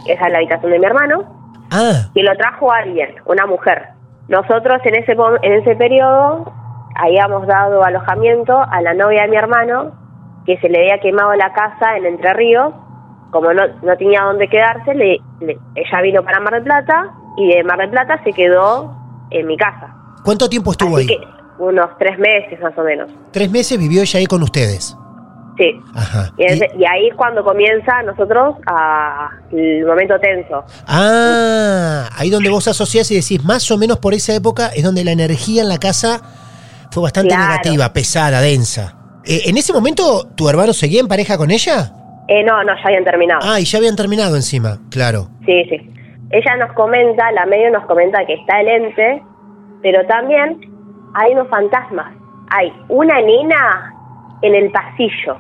esa 0.09 0.27
es 0.27 0.33
la 0.33 0.39
habitación 0.39 0.73
de 0.73 0.79
mi 0.79 0.85
hermano, 0.87 1.25
Ah, 1.73 2.09
y 2.15 2.23
lo 2.23 2.35
trajo 2.37 2.71
alguien, 2.73 3.15
una 3.25 3.45
mujer. 3.47 3.89
Nosotros 4.29 4.81
en 4.85 4.95
ese 4.97 5.17
en 5.43 5.53
ese 5.53 5.75
periodo 5.77 6.53
habíamos 6.97 7.47
dado 7.47 7.83
alojamiento 7.85 8.59
a 8.71 8.81
la 8.83 8.95
novia 8.95 9.23
de 9.23 9.29
mi 9.29 9.37
hermano, 9.37 9.93
que 10.45 10.59
se 10.59 10.69
le 10.69 10.79
había 10.81 10.99
quemado 11.01 11.35
la 11.35 11.53
casa 11.53 11.97
en 11.97 12.07
Entre 12.07 12.33
Ríos, 12.35 12.73
como 13.31 13.53
no, 13.53 13.63
no 13.83 13.97
tenía 13.97 14.23
dónde 14.23 14.49
quedarse, 14.49 14.95
le, 14.95 15.19
le- 15.41 15.59
ella 15.75 16.01
vino 16.03 16.23
para 16.25 16.41
Mar 16.41 16.55
del 16.55 16.63
Plata 16.65 17.11
y 17.37 17.49
de 17.55 17.65
Mar 17.65 17.79
del 17.79 17.91
Plata 17.91 18.21
se 18.25 18.33
quedó 18.33 18.93
en 19.31 19.47
mi 19.47 19.57
casa. 19.57 19.93
¿cuánto 20.25 20.49
tiempo 20.49 20.71
estuvo 20.73 20.97
Así 20.97 21.09
ahí? 21.13 21.19
que 21.19 21.36
unos 21.59 21.87
tres 21.99 22.19
meses 22.19 22.61
más 22.61 22.77
o 22.77 22.83
menos. 22.83 23.11
Tres 23.33 23.51
meses 23.51 23.79
vivió 23.79 24.03
ella 24.03 24.19
ahí 24.19 24.27
con 24.27 24.43
ustedes. 24.43 24.97
Sí. 25.59 25.73
Ajá. 25.95 26.31
Y, 26.37 26.45
ese- 26.45 26.71
y 26.79 26.85
ahí 26.85 27.09
es 27.09 27.15
cuando 27.15 27.43
comienza 27.43 28.03
nosotros 28.03 28.57
a, 28.67 29.31
el 29.53 29.87
momento 29.87 30.19
tenso. 30.21 30.65
Ah, 30.87 32.09
ahí 32.17 32.29
donde 32.31 32.51
vos 32.51 32.69
asociás 32.69 33.11
y 33.11 33.15
decís, 33.17 33.43
más 33.45 33.71
o 33.71 33.79
menos 33.79 33.99
por 33.99 34.13
esa 34.15 34.35
época 34.35 34.69
es 34.75 34.83
donde 34.85 35.03
la 35.05 35.13
energía 35.13 35.63
en 35.63 35.69
la 35.69 35.79
casa 35.79 36.21
fue 36.91 37.03
bastante 37.03 37.35
Claro. 37.35 37.49
negativa, 37.51 37.93
pesada, 37.93 38.41
densa. 38.41 38.95
Eh, 39.25 39.43
¿En 39.47 39.57
ese 39.57 39.73
momento 39.73 40.27
tu 40.37 40.49
hermano 40.49 40.73
seguía 40.73 41.01
en 41.01 41.09
pareja 41.09 41.37
con 41.39 41.51
ella? 41.51 41.91
Eh, 42.29 42.43
no, 42.45 42.63
no, 42.65 42.75
ya 42.77 42.83
habían 42.85 43.05
terminado. 43.05 43.41
Ah, 43.43 43.59
y 43.61 43.65
ya 43.65 43.79
habían 43.79 43.97
terminado 43.97 44.37
encima, 44.37 44.79
claro. 44.91 45.29
Sí, 45.47 45.65
sí. 45.71 45.91
Ella 46.31 46.57
nos 46.57 46.73
comenta, 46.75 47.31
la 47.33 47.47
medio 47.47 47.71
nos 47.71 47.87
comenta 47.87 48.25
que 48.27 48.35
está 48.35 48.61
el 48.61 48.69
ente, 48.69 49.23
pero 49.83 50.05
también 50.07 50.59
hay 51.19 51.33
unos 51.33 51.49
fantasmas. 51.49 52.13
Hay 52.51 52.73
una 52.89 53.21
nena 53.21 53.93
en 54.43 54.55
el 54.55 54.71
pasillo 54.71 55.37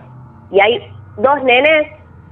y 0.50 0.58
hay 0.60 0.80
dos 1.18 1.42
nenes 1.44 1.88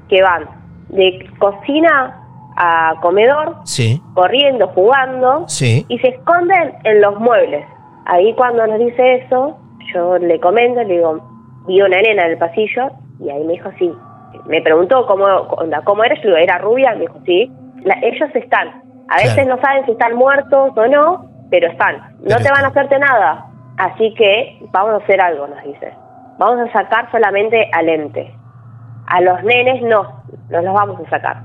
que 0.09 0.21
van 0.23 0.49
de 0.89 1.31
cocina 1.39 2.21
a 2.57 2.95
comedor, 3.01 3.57
Sí, 3.65 4.01
corriendo, 4.15 4.69
jugando, 4.69 5.45
sí. 5.49 5.85
y 5.89 5.99
se 5.99 6.09
esconden 6.09 6.75
en 6.85 7.01
los 7.01 7.19
muebles. 7.21 7.65
Ahí 8.07 8.33
cuando 8.35 8.67
nos 8.67 8.79
dice 8.79 9.15
eso, 9.17 9.57
yo 9.93 10.19
le 10.19 10.39
comento, 10.41 10.83
le 10.83 10.95
digo, 10.99 11.21
vi 11.67 11.81
una 11.83 12.01
nena 12.01 12.25
en 12.27 12.33
el 12.33 12.39
pasillo, 12.39 12.91
y 13.21 13.31
ahí 13.31 13.43
me 13.45 13.55
dijo, 13.55 13.71
sí. 13.79 13.93
Me 14.47 14.61
preguntó 14.63 15.07
cómo, 15.07 15.25
cómo 15.85 16.05
era, 16.05 16.15
yo 16.17 16.23
le 16.23 16.29
digo, 16.29 16.37
¿era 16.39 16.59
rubia? 16.59 16.93
Me 16.95 17.01
dijo, 17.01 17.19
sí. 17.27 17.51
La- 17.83 17.99
ellos 18.03 18.29
están. 18.35 18.69
A 19.09 19.17
veces 19.17 19.35
Claro. 19.35 19.57
no 19.57 19.61
saben 19.63 19.85
si 19.87 19.93
están 19.93 20.15
muertos 20.15 20.71
o 20.77 20.87
no, 20.87 21.25
pero 21.51 21.69
están. 21.69 22.17
No 22.21 22.37
te 22.37 22.51
van 22.51 22.65
a 22.65 22.69
hacerte 22.69 22.99
nada. 22.99 23.47
Así 23.77 24.15
que 24.15 24.59
vamos 24.71 24.95
a 24.95 25.05
hacer 25.05 25.21
algo, 25.21 25.47
nos 25.47 25.63
dice. 25.65 25.93
Vamos 26.39 26.69
a 26.69 26.73
sacar 26.73 27.11
solamente 27.11 27.69
al 27.73 27.89
ente. 27.89 28.35
A 29.07 29.21
los 29.21 29.43
nenes 29.43 29.83
no, 29.83 30.23
no 30.51 30.63
los 30.63 30.75
vamos 30.75 31.01
a 31.07 31.11
sacar. 31.11 31.43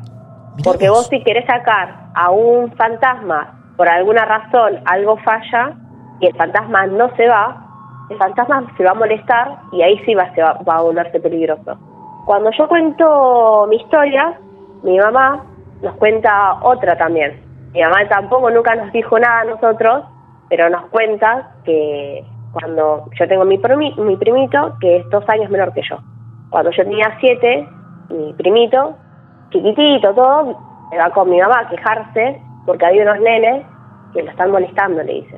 Porque 0.63 0.89
vos 0.89 1.08
si 1.08 1.24
querés 1.24 1.46
sacar 1.46 1.96
a 2.15 2.32
un 2.32 2.72
fantasma, 2.74 3.60
por 3.77 3.88
alguna 3.88 4.25
razón 4.25 4.79
algo 4.86 5.18
falla 5.18 5.74
y 6.20 6.27
el 6.27 6.36
fantasma 6.36 6.86
no 6.88 7.15
se 7.15 7.27
va, 7.27 7.65
el 8.10 8.18
fantasma 8.18 8.65
se 8.75 8.84
va 8.84 8.91
a 8.91 8.96
molestar 8.96 9.60
y 9.72 9.82
ahí 9.82 9.98
sí 10.06 10.15
va, 10.15 10.34
se 10.34 10.41
va, 10.41 10.60
va 10.68 10.77
a 10.77 10.82
volverse 10.82 11.20
peligroso. 11.20 11.77
Cuando 12.25 12.51
yo 12.51 12.68
cuento 12.68 13.68
mi 13.70 13.77
historia, 13.77 14.38
mi 14.84 14.98
mamá 14.98 15.44
nos 15.82 15.96
cuenta 15.96 16.60
otra 16.62 16.98
también. 16.98 17.49
Mi 17.74 17.82
mamá 17.82 18.08
tampoco 18.10 18.50
nunca 18.50 18.76
nos 18.76 18.92
dijo 18.92 19.18
nada 19.20 19.42
a 19.42 19.46
nosotros, 19.46 20.06
pero 20.50 20.70
nos 20.70 20.86
cuenta 20.88 21.52
que 21.64 22.24
cuando 22.54 23.06
yo 23.20 23.28
tengo 23.28 23.46
mi, 23.46 23.58
primi- 23.60 23.96
mi 23.98 24.18
primito, 24.18 24.76
que 24.82 24.98
es 24.98 25.10
dos 25.10 25.24
años 25.30 25.50
menor 25.52 25.72
que 25.74 25.82
yo. 25.88 25.98
Cuando 26.50 26.72
yo 26.72 26.84
tenía 26.84 27.16
siete, 27.20 27.68
mi 28.10 28.34
primito, 28.34 28.96
chiquitito, 29.52 30.14
todo, 30.16 30.58
me 30.92 30.98
va 30.98 31.10
con 31.12 31.30
mi 31.30 31.40
mamá 31.40 31.60
a 31.60 31.70
quejarse 31.70 32.42
porque 32.66 32.86
había 32.86 33.04
unos 33.04 33.20
nenes 33.20 33.66
que 34.14 34.24
lo 34.24 34.32
están 34.32 34.50
molestando, 34.52 35.04
le 35.04 35.14
dice. 35.14 35.38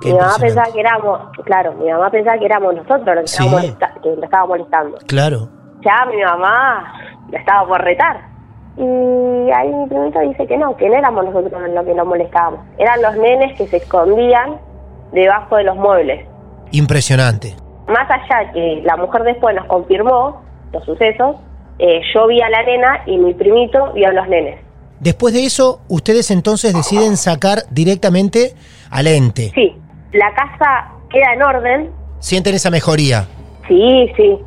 Qué 0.00 0.12
mi 0.12 0.18
mamá 0.18 0.32
pensaba 0.40 0.66
que 0.72 0.80
éramos, 0.80 1.20
claro, 1.44 1.72
mi 1.74 1.90
mamá 1.90 2.10
pensaba 2.10 2.38
que 2.38 2.46
éramos 2.46 2.74
nosotros 2.74 3.06
los 3.16 3.24
que, 3.24 3.28
Sí. 3.42 3.48
molesta- 3.48 3.92
que 4.02 4.16
lo 4.16 4.24
estaba 4.24 4.46
molestando. 4.46 4.98
Claro. 5.06 5.48
Ya 5.82 6.06
mi 6.10 6.22
mamá 6.22 6.92
la 7.30 7.38
estaba 7.38 7.66
por 7.68 7.82
retar. 7.82 8.16
Y 8.76 9.50
ahí 9.50 9.72
mi 9.72 9.86
primito 9.88 10.20
dice 10.20 10.46
que 10.46 10.56
no, 10.58 10.76
que 10.76 10.88
no 10.88 10.96
éramos 10.96 11.24
nosotros 11.24 11.52
los 11.70 11.84
que 11.84 11.94
lo 11.94 12.04
molestábamos. 12.04 12.60
Eran 12.78 13.00
los 13.00 13.16
nenes 13.16 13.56
que 13.56 13.66
se 13.66 13.78
escondían 13.78 14.58
debajo 15.12 15.56
de 15.56 15.64
los 15.64 15.76
muebles. 15.76 16.26
Impresionante. 16.72 17.54
Más 17.88 18.10
allá 18.10 18.52
que 18.52 18.82
la 18.84 18.96
mujer 18.96 19.22
después 19.22 19.54
nos 19.54 19.66
confirmó 19.66 20.42
los 20.72 20.84
sucesos, 20.84 21.36
eh, 21.78 22.00
yo 22.14 22.26
vi 22.26 22.40
a 22.42 22.50
la 22.50 22.62
nena 22.64 23.02
y 23.06 23.16
mi 23.18 23.34
primito 23.34 23.92
vio 23.92 24.08
a 24.08 24.12
los 24.12 24.28
nenes. 24.28 24.60
Después 25.00 25.34
de 25.34 25.44
eso, 25.44 25.80
ustedes 25.88 26.30
entonces 26.30 26.74
deciden 26.74 27.16
sacar 27.16 27.58
directamente 27.70 28.54
al 28.90 29.06
ente. 29.06 29.52
Sí, 29.54 29.76
la 30.12 30.34
casa 30.34 30.92
queda 31.10 31.34
en 31.34 31.42
orden. 31.42 31.90
Sienten 32.18 32.54
esa 32.54 32.70
mejoría. 32.70 33.26
Sí, 33.68 34.10
sí. 34.16 34.38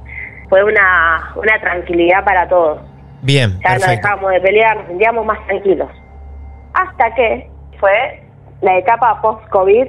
Fue 0.49 0.63
una, 0.63 1.33
una 1.35 1.61
tranquilidad 1.61 2.25
para 2.25 2.49
todos. 2.49 2.88
Bien, 3.21 3.51
Ya 3.61 3.71
perfecto. 3.71 3.91
dejábamos 3.91 4.31
de 4.31 4.41
pelear, 4.41 4.77
nos 4.77 4.87
sentíamos 4.87 5.25
más 5.25 5.45
tranquilos. 5.47 5.89
Hasta 6.73 7.13
que 7.15 7.49
fue 7.79 8.23
la 8.61 8.77
etapa 8.77 9.21
post-COVID. 9.21 9.87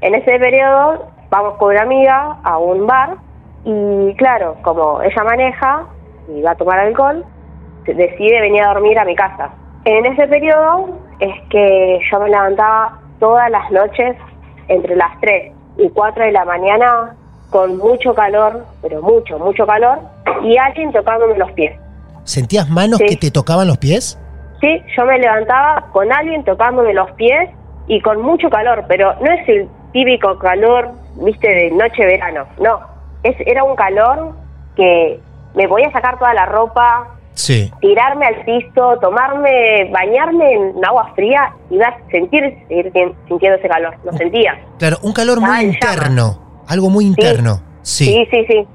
En 0.00 0.14
ese 0.14 0.38
periodo 0.38 1.06
vamos 1.30 1.54
con 1.56 1.70
una 1.72 1.82
amiga 1.82 2.36
a 2.42 2.58
un 2.58 2.86
bar 2.86 3.16
y 3.64 4.14
claro, 4.16 4.56
como 4.62 5.00
ella 5.02 5.24
maneja 5.24 5.84
y 6.28 6.42
va 6.42 6.52
a 6.52 6.54
tomar 6.56 6.78
alcohol, 6.78 7.24
decide 7.84 8.40
venir 8.40 8.62
a 8.62 8.74
dormir 8.74 8.98
a 8.98 9.04
mi 9.04 9.14
casa. 9.14 9.50
En 9.84 10.06
ese 10.06 10.26
periodo 10.28 10.98
es 11.20 11.34
que 11.50 12.00
yo 12.10 12.20
me 12.20 12.30
levantaba 12.30 12.98
todas 13.18 13.50
las 13.50 13.70
noches 13.70 14.16
entre 14.68 14.96
las 14.96 15.18
3 15.20 15.52
y 15.78 15.88
4 15.90 16.24
de 16.24 16.32
la 16.32 16.44
mañana 16.44 17.16
con 17.50 17.76
mucho 17.76 18.14
calor, 18.14 18.64
pero 18.80 19.02
mucho, 19.02 19.38
mucho 19.38 19.66
calor, 19.66 19.98
y 20.42 20.56
alguien 20.56 20.90
tocándome 20.92 21.36
los 21.36 21.50
pies. 21.52 21.78
¿Sentías 22.24 22.68
manos 22.68 22.98
Sí. 22.98 23.06
que 23.06 23.16
te 23.16 23.30
tocaban 23.30 23.66
los 23.66 23.78
pies? 23.78 24.18
Sí, 24.60 24.80
yo 24.96 25.04
me 25.04 25.18
levantaba 25.18 25.86
con 25.92 26.12
alguien 26.12 26.44
tocándome 26.44 26.94
los 26.94 27.10
pies 27.12 27.50
y 27.88 28.00
con 28.00 28.22
mucho 28.22 28.48
calor, 28.48 28.84
pero 28.88 29.14
no 29.20 29.30
es 29.32 29.48
el 29.48 29.68
típico 29.92 30.38
calor, 30.38 30.90
viste, 31.16 31.48
de 31.48 31.70
noche 31.72 32.06
verano, 32.06 32.46
no. 32.60 32.80
Es, 33.24 33.34
era 33.46 33.64
un 33.64 33.74
calor 33.76 34.34
que 34.76 35.20
me 35.54 35.66
podía 35.68 35.90
sacar 35.90 36.18
toda 36.18 36.32
la 36.34 36.46
ropa, 36.46 37.08
Sí. 37.34 37.72
tirarme 37.80 38.26
al 38.26 38.44
piso, 38.44 38.98
tomarme, 39.00 39.90
bañarme 39.92 40.52
en 40.52 40.84
agua 40.84 41.10
fría 41.14 41.52
y 41.70 41.78
dar, 41.78 41.96
sentir, 42.10 42.42
seguir 42.68 42.92
sin- 42.92 43.14
sintiendo 43.26 43.58
ese 43.58 43.68
calor, 43.68 43.96
lo 44.04 44.12
sentía. 44.12 44.60
Claro, 44.78 44.98
un 45.02 45.12
calor 45.12 45.38
Estaba 45.38 45.56
muy 45.56 45.64
interno. 45.64 46.38
Algo 46.68 46.88
muy 46.90 47.04
interno. 47.04 47.60
Sí. 47.82 48.04
Sí, 48.04 48.28
sí, 48.30 48.44
sí. 48.48 48.66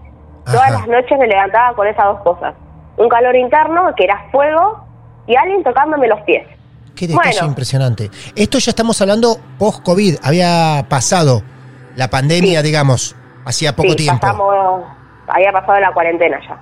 Todas 0.45 0.71
las 0.71 0.87
noches 0.87 1.17
me 1.17 1.27
levantaba 1.27 1.73
con 1.75 1.87
esas 1.87 2.05
dos 2.05 2.19
cosas. 2.21 2.53
Un 2.97 3.09
calor 3.09 3.35
interno, 3.35 3.93
que 3.95 4.03
era 4.05 4.25
fuego, 4.31 4.83
y 5.27 5.35
alguien 5.35 5.63
tocándome 5.63 6.07
los 6.07 6.19
pies. 6.21 6.47
Qué 6.95 7.07
detalle 7.07 7.31
Bueno. 7.33 7.47
impresionante. 7.49 8.09
Esto 8.35 8.57
ya 8.57 8.71
estamos 8.71 8.99
hablando 9.01 9.37
post-COVID. 9.59 10.15
Había 10.23 10.85
pasado 10.89 11.43
la 11.95 12.09
pandemia, 12.09 12.61
Sí. 12.61 12.65
digamos, 12.67 13.15
hacía 13.45 13.75
poco 13.75 13.89
sí, 13.91 13.95
tiempo. 13.97 14.21
pasamos, 14.21 14.83
había 15.27 15.51
pasado 15.51 15.79
la 15.79 15.93
cuarentena 15.93 16.39
ya. 16.47 16.59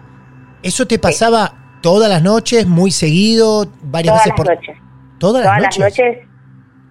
¿Eso 0.61 0.85
te 0.85 0.99
pasaba 0.99 1.53
todas 1.81 2.09
las 2.09 2.21
noches, 2.21 2.65
muy 2.67 2.91
seguido, 2.91 3.65
varias 3.81 4.13
Todas 4.15 4.25
veces 4.25 4.27
las 4.27 4.35
por 4.37 4.55
noches. 4.55 4.77
¿Todas, 5.19 5.43
Todas 5.43 5.61
las 5.61 5.61
las 5.61 5.79
noches? 5.79 6.05
noches. 6.17 6.27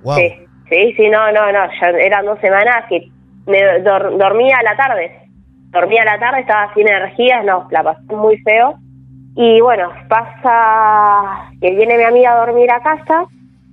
Wow. 0.03 0.17
Sí, 0.17 0.35
sí, 0.71 0.95
sí, 0.97 1.09
no, 1.11 1.33
no, 1.33 1.53
no. 1.53 1.59
Ya 1.81 1.89
eran 2.01 2.25
dos 2.25 2.39
semanas 2.41 2.85
que 2.89 3.11
me 3.47 3.59
dor- 3.83 4.17
dormía 4.17 4.57
a 4.59 4.63
la 4.63 4.77
tarde. 4.77 5.21
Dormía 5.71 6.03
a 6.03 6.05
la 6.05 6.19
tarde, 6.19 6.41
estaba 6.41 6.73
sin 6.73 6.89
energías, 6.89 7.45
no, 7.45 7.67
la 7.71 7.83
pasé 7.83 8.01
muy 8.15 8.39
feo. 8.39 8.79
Y 9.37 9.61
bueno, 9.61 9.91
pasa 10.09 11.51
que 11.61 11.71
viene 11.75 11.97
mi 11.99 12.05
amiga 12.05 12.33
a 12.33 12.47
dormir 12.47 12.71
a 12.71 12.81
casa, 12.83 13.25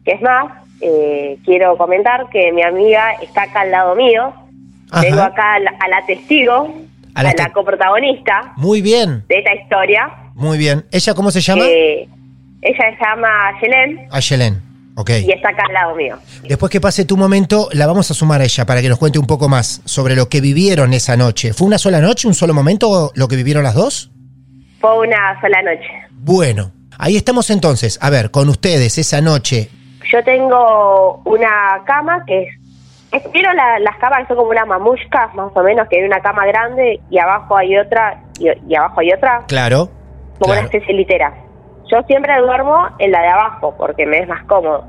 que 0.04 0.14
es 0.14 0.22
más, 0.22 0.52
eh, 0.82 1.38
quiero 1.46 1.78
comentar 1.78 2.28
que 2.30 2.52
mi 2.52 2.64
amiga 2.64 3.12
está 3.22 3.44
acá 3.44 3.62
al 3.62 3.72
lado 3.72 3.96
mío. 3.96 4.34
Ajá. 4.92 5.02
Tengo 5.04 5.22
acá 5.22 5.54
a 5.56 5.60
la, 5.60 5.72
a 5.80 5.88
la 5.88 6.06
testigo, 6.06 6.74
A 7.14 7.20
a 7.22 7.24
la 7.24 7.52
coprotagonista 7.54 8.54
Muy 8.58 8.82
bien, 8.82 9.24
de 9.28 9.38
esta 9.40 9.54
historia. 9.54 10.10
muy 10.36 10.58
bien. 10.58 10.86
¿Ella 10.92 11.14
cómo 11.14 11.30
se 11.32 11.42
llama? 11.42 11.64
que 11.64 12.08
ella 12.62 12.84
se 12.98 13.04
llama 13.06 13.30
Yelén 13.62 14.08
Ayelen. 14.12 14.62
Ok. 14.96 15.10
y 15.26 15.32
está 15.32 15.50
acá 15.50 15.64
al 15.68 15.74
lado 15.74 15.96
mío. 15.96 16.18
Después 16.44 16.70
que 16.72 16.82
pase 16.82 17.06
tu 17.06 17.16
momento, 17.18 17.70
la 17.72 17.88
vamos 17.88 18.12
a 18.12 18.14
sumar 18.14 18.42
a 18.42 18.44
ella 18.44 18.66
para 18.66 18.82
que 18.82 18.90
nos 18.90 18.98
cuente 19.00 19.18
un 19.20 19.26
poco 19.28 19.48
más 19.48 19.82
sobre 19.86 20.16
lo 20.16 20.28
que 20.28 20.42
vivieron 20.42 20.94
esa 20.94 21.16
noche. 21.16 21.54
¿Fue 21.54 21.66
una 21.68 21.78
sola 21.78 22.02
noche, 22.02 22.28
un 22.28 22.34
solo 22.34 22.54
momento 22.54 23.12
lo 23.16 23.28
que 23.28 23.36
vivieron 23.38 23.64
las 23.64 23.76
dos? 23.76 24.12
Fue 24.82 25.00
una 25.00 25.40
sola 25.40 25.62
noche. 25.62 25.88
Bueno, 26.12 26.72
ahí 26.98 27.16
estamos 27.16 27.50
entonces. 27.50 27.98
A 28.02 28.10
ver, 28.10 28.32
con 28.32 28.50
ustedes 28.50 28.98
esa 28.98 29.22
noche. 29.22 29.70
Yo 30.12 30.24
tengo 30.24 31.22
una 31.26 31.82
cama 31.86 32.24
que 32.26 32.44
es 32.44 32.50
¿Vieron 33.34 33.54
la- 33.58 33.78
las 33.80 33.98
camas 33.98 34.20
que 34.22 34.28
son 34.30 34.38
como 34.38 34.52
unas 34.52 34.66
mamushkas, 34.66 35.36
más 35.36 35.52
o 35.54 35.64
menos, 35.64 35.86
que 35.90 35.98
hay 36.00 36.06
una 36.06 36.22
cama 36.22 36.46
grande 36.46 37.02
y 37.10 37.20
abajo 37.20 37.58
hay 37.58 37.76
otra, 37.78 38.22
y, 38.40 38.48
y 38.70 38.74
abajo 38.76 39.02
hay 39.02 39.12
otra, 39.12 39.42
Claro. 39.50 39.90
como 40.40 40.54
claro. 40.54 40.62
una 40.62 40.70
especie 40.70 40.94
litera? 40.94 41.34
Yo 41.92 42.02
siempre 42.08 42.38
duermo 42.40 42.88
en 43.00 43.12
la 43.12 43.22
de 43.22 43.28
abajo 43.28 43.76
porque 43.78 44.06
me 44.06 44.20
es 44.20 44.30
más 44.30 44.42
cómodo. 44.46 44.86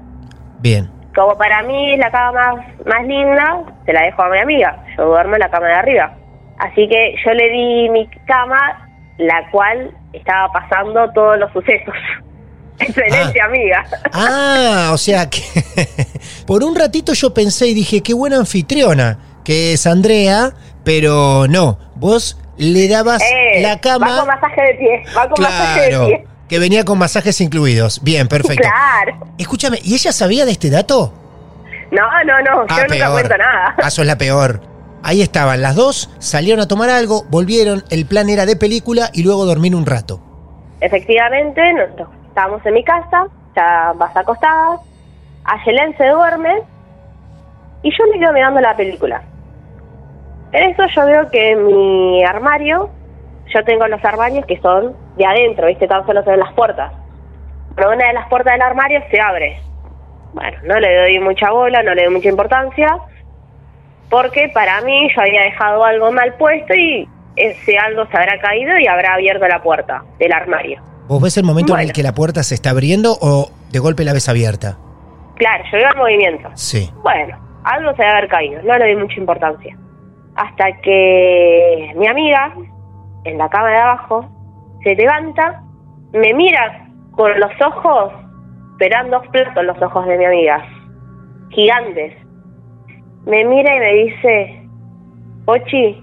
Bien. 0.61 0.89
Como 1.17 1.37
para 1.37 1.63
mí 1.65 1.95
es 1.95 1.99
la 1.99 2.13
cama 2.13 2.55
más, 2.55 2.87
más 2.87 3.05
linda, 3.09 3.65
se 3.85 3.93
la 3.93 4.03
dejo 4.03 4.23
a 4.23 4.29
mi 4.29 4.39
amiga. 4.39 4.85
Yo 4.97 5.05
duermo 5.07 5.35
en 5.35 5.41
la 5.41 5.51
cama 5.51 5.67
de 5.67 5.75
arriba. 5.75 6.15
Así 6.59 6.87
que 6.89 7.17
yo 7.27 7.33
le 7.33 7.49
di 7.51 7.89
mi 7.89 8.07
cama, 8.25 8.82
la 9.27 9.51
cual 9.51 9.91
estaba 10.13 10.53
pasando 10.53 11.11
todos 11.13 11.39
los 11.39 11.53
sucesos. 11.53 11.95
Excelente 12.79 13.41
Ah. 13.41 13.45
amiga. 13.47 13.85
Ah, 14.13 14.91
o 14.93 14.99
sea 14.99 15.29
que 15.31 15.43
por 16.47 16.65
un 16.65 16.75
ratito 16.75 17.13
yo 17.13 17.33
pensé 17.33 17.69
y 17.69 17.75
dije, 17.75 18.03
qué 18.03 18.15
buena 18.15 18.39
anfitriona, 18.39 19.19
que 19.45 19.75
es 19.75 19.87
Andrea, 19.87 20.53
pero 20.85 21.47
no, 21.49 21.79
vos 21.95 22.39
le 22.57 22.89
dabas 22.89 23.23
Eh, 23.23 23.61
la 23.63 23.75
Va 23.77 23.81
cama. 23.81 24.17
con 24.19 24.27
masaje 24.27 24.63
de 24.63 24.75
pie, 24.75 25.03
va 25.17 25.29
con 25.29 25.43
masaje 25.43 25.81
de 25.83 25.89
Claro, 25.91 26.07
pie. 26.07 26.25
que 26.49 26.59
venía 26.59 26.85
con 26.85 26.99
masajes 26.99 27.41
incluidos. 27.41 28.03
Bien, 28.03 28.27
perfecto. 28.29 28.63
Claro. 28.69 29.27
Escúchame, 29.39 29.79
¿y 29.83 29.95
ella 29.95 30.13
sabía 30.13 30.45
de 30.45 30.53
este 30.53 30.71
dato? 30.71 31.13
No, 31.93 32.03
no, 32.25 32.41
no, 32.43 32.65
Ah, 32.69 32.79
yo 32.79 32.87
nunca 32.95 33.11
cuento 33.13 33.37
nada. 33.37 33.75
Ah, 33.83 33.89
eso 33.89 34.01
es 34.03 34.09
la 34.09 34.17
peor. 34.19 34.61
Ahí 35.03 35.21
estaban 35.21 35.63
las 35.63 35.75
dos, 35.75 36.15
salieron 36.19 36.61
a 36.61 36.69
tomar 36.69 36.91
algo, 36.91 37.25
volvieron, 37.29 37.83
el 37.91 38.07
plan 38.07 38.29
era 38.29 38.47
de 38.47 38.57
película 38.57 39.11
y 39.13 39.25
luego 39.25 39.45
dormir 39.45 39.75
un 39.75 39.87
rato. 39.87 40.21
Efectivamente, 40.81 41.61
nosotros 41.73 42.09
estábamos 42.29 42.65
en 42.67 42.75
mi 42.75 42.85
casa, 42.85 43.27
ya 43.57 43.93
vas 43.97 44.17
acostada, 44.17 44.81
Ayelén 45.45 45.97
se 45.97 46.07
duerme 46.07 46.63
y 47.83 47.91
yo 47.91 48.05
me 48.13 48.19
quedo 48.19 48.33
mirando 48.33 48.61
la 48.61 48.77
película. 48.77 49.23
En 50.53 50.71
eso 50.71 50.87
yo 50.95 51.07
veo 51.07 51.31
que 51.31 51.57
mi 51.57 52.25
armario, 52.25 52.91
yo 53.53 53.65
tengo 53.65 53.87
los 53.89 54.05
armarios 54.05 54.47
que 54.47 54.61
son 54.61 54.95
de 55.17 55.27
adentro, 55.27 55.67
¿viste? 55.67 55.89
Tan 55.89 56.07
solo 56.07 56.23
ven 56.23 56.39
las 56.39 56.53
puertas. 56.53 56.93
Pero 57.75 57.91
una 57.91 58.07
de 58.07 58.13
las 58.13 58.29
puertas 58.29 58.53
del 58.53 58.63
armario 58.63 59.01
se 59.11 59.21
abre. 59.21 59.59
Bueno, 60.33 60.59
no 60.65 60.79
le 60.79 60.95
doy 60.95 61.19
mucha 61.19 61.51
bola, 61.51 61.83
no 61.83 61.95
le 61.95 62.05
doy 62.05 62.15
mucha 62.15 62.29
importancia, 62.29 62.99
porque 64.13 64.51
para 64.51 64.83
mí 64.83 65.09
yo 65.17 65.23
había 65.23 65.43
dejado 65.45 65.83
algo 65.83 66.13
mal 66.13 66.35
puesto 66.35 66.75
y 66.75 67.09
ese 67.35 67.79
algo 67.79 68.05
se 68.09 68.17
habrá 68.19 68.39
caído 68.43 68.79
y 68.79 68.87
habrá 68.87 69.15
abierto 69.15 69.49
la 69.49 69.63
puerta 69.63 70.05
del 70.19 70.33
armario. 70.35 70.83
¿Vos 71.09 71.23
ves 71.23 71.39
el 71.39 71.45
momento 71.45 71.75
en 71.75 71.81
el 71.81 71.93
que 71.95 72.03
la 72.03 72.13
puerta 72.13 72.43
se 72.43 72.55
está 72.55 72.71
abriendo 72.71 73.17
o 73.23 73.51
de 73.71 73.79
golpe 73.79 74.05
la 74.05 74.13
ves 74.13 74.29
abierta? 74.29 74.77
Claro, 75.37 75.65
yo 75.73 75.79
veo 75.79 75.89
el 75.89 75.97
movimiento. 75.97 76.51
Sí. 76.53 76.91
Bueno, 77.03 77.39
algo 77.65 77.91
se 77.93 78.03
debe 78.03 78.13
haber 78.13 78.29
caído, 78.29 78.63
no 78.63 78.77
le 78.77 78.87
di 78.89 78.97
mucha 78.97 79.19
importancia. 79.19 79.79
Hasta 80.37 80.79
que 80.83 81.93
mi 81.97 82.07
amiga, 82.07 82.55
en 83.25 83.39
la 83.39 83.49
cama 83.49 83.71
de 83.71 83.77
abajo, 83.79 84.29
se 84.85 84.95
levanta, 84.95 85.63
me 86.13 86.35
mira 86.35 86.87
con 87.13 87.41
los 87.41 87.51
ojos, 87.67 88.13
eran 88.79 89.11
dos 89.11 89.27
platos 89.29 89.65
los 89.65 89.81
ojos 89.81 90.07
de 90.07 90.19
mi 90.19 90.27
amiga, 90.27 90.63
gigantes. 91.49 92.22
Me 93.27 93.45
mira 93.45 93.77
y 93.77 93.79
me 93.79 94.05
dice, 94.05 94.69
Pochi, 95.45 96.03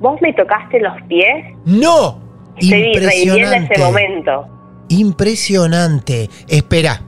¿vos 0.00 0.20
me 0.20 0.32
tocaste 0.34 0.80
los 0.80 0.94
pies? 1.08 1.56
¡No! 1.64 2.20
Estoy 2.56 2.94
reviviendo 2.94 3.06
ese 3.08 3.56
Impresionante. 3.56 3.78
momento. 3.78 4.46
Impresionante. 4.88 6.30
Espera. 6.48 7.02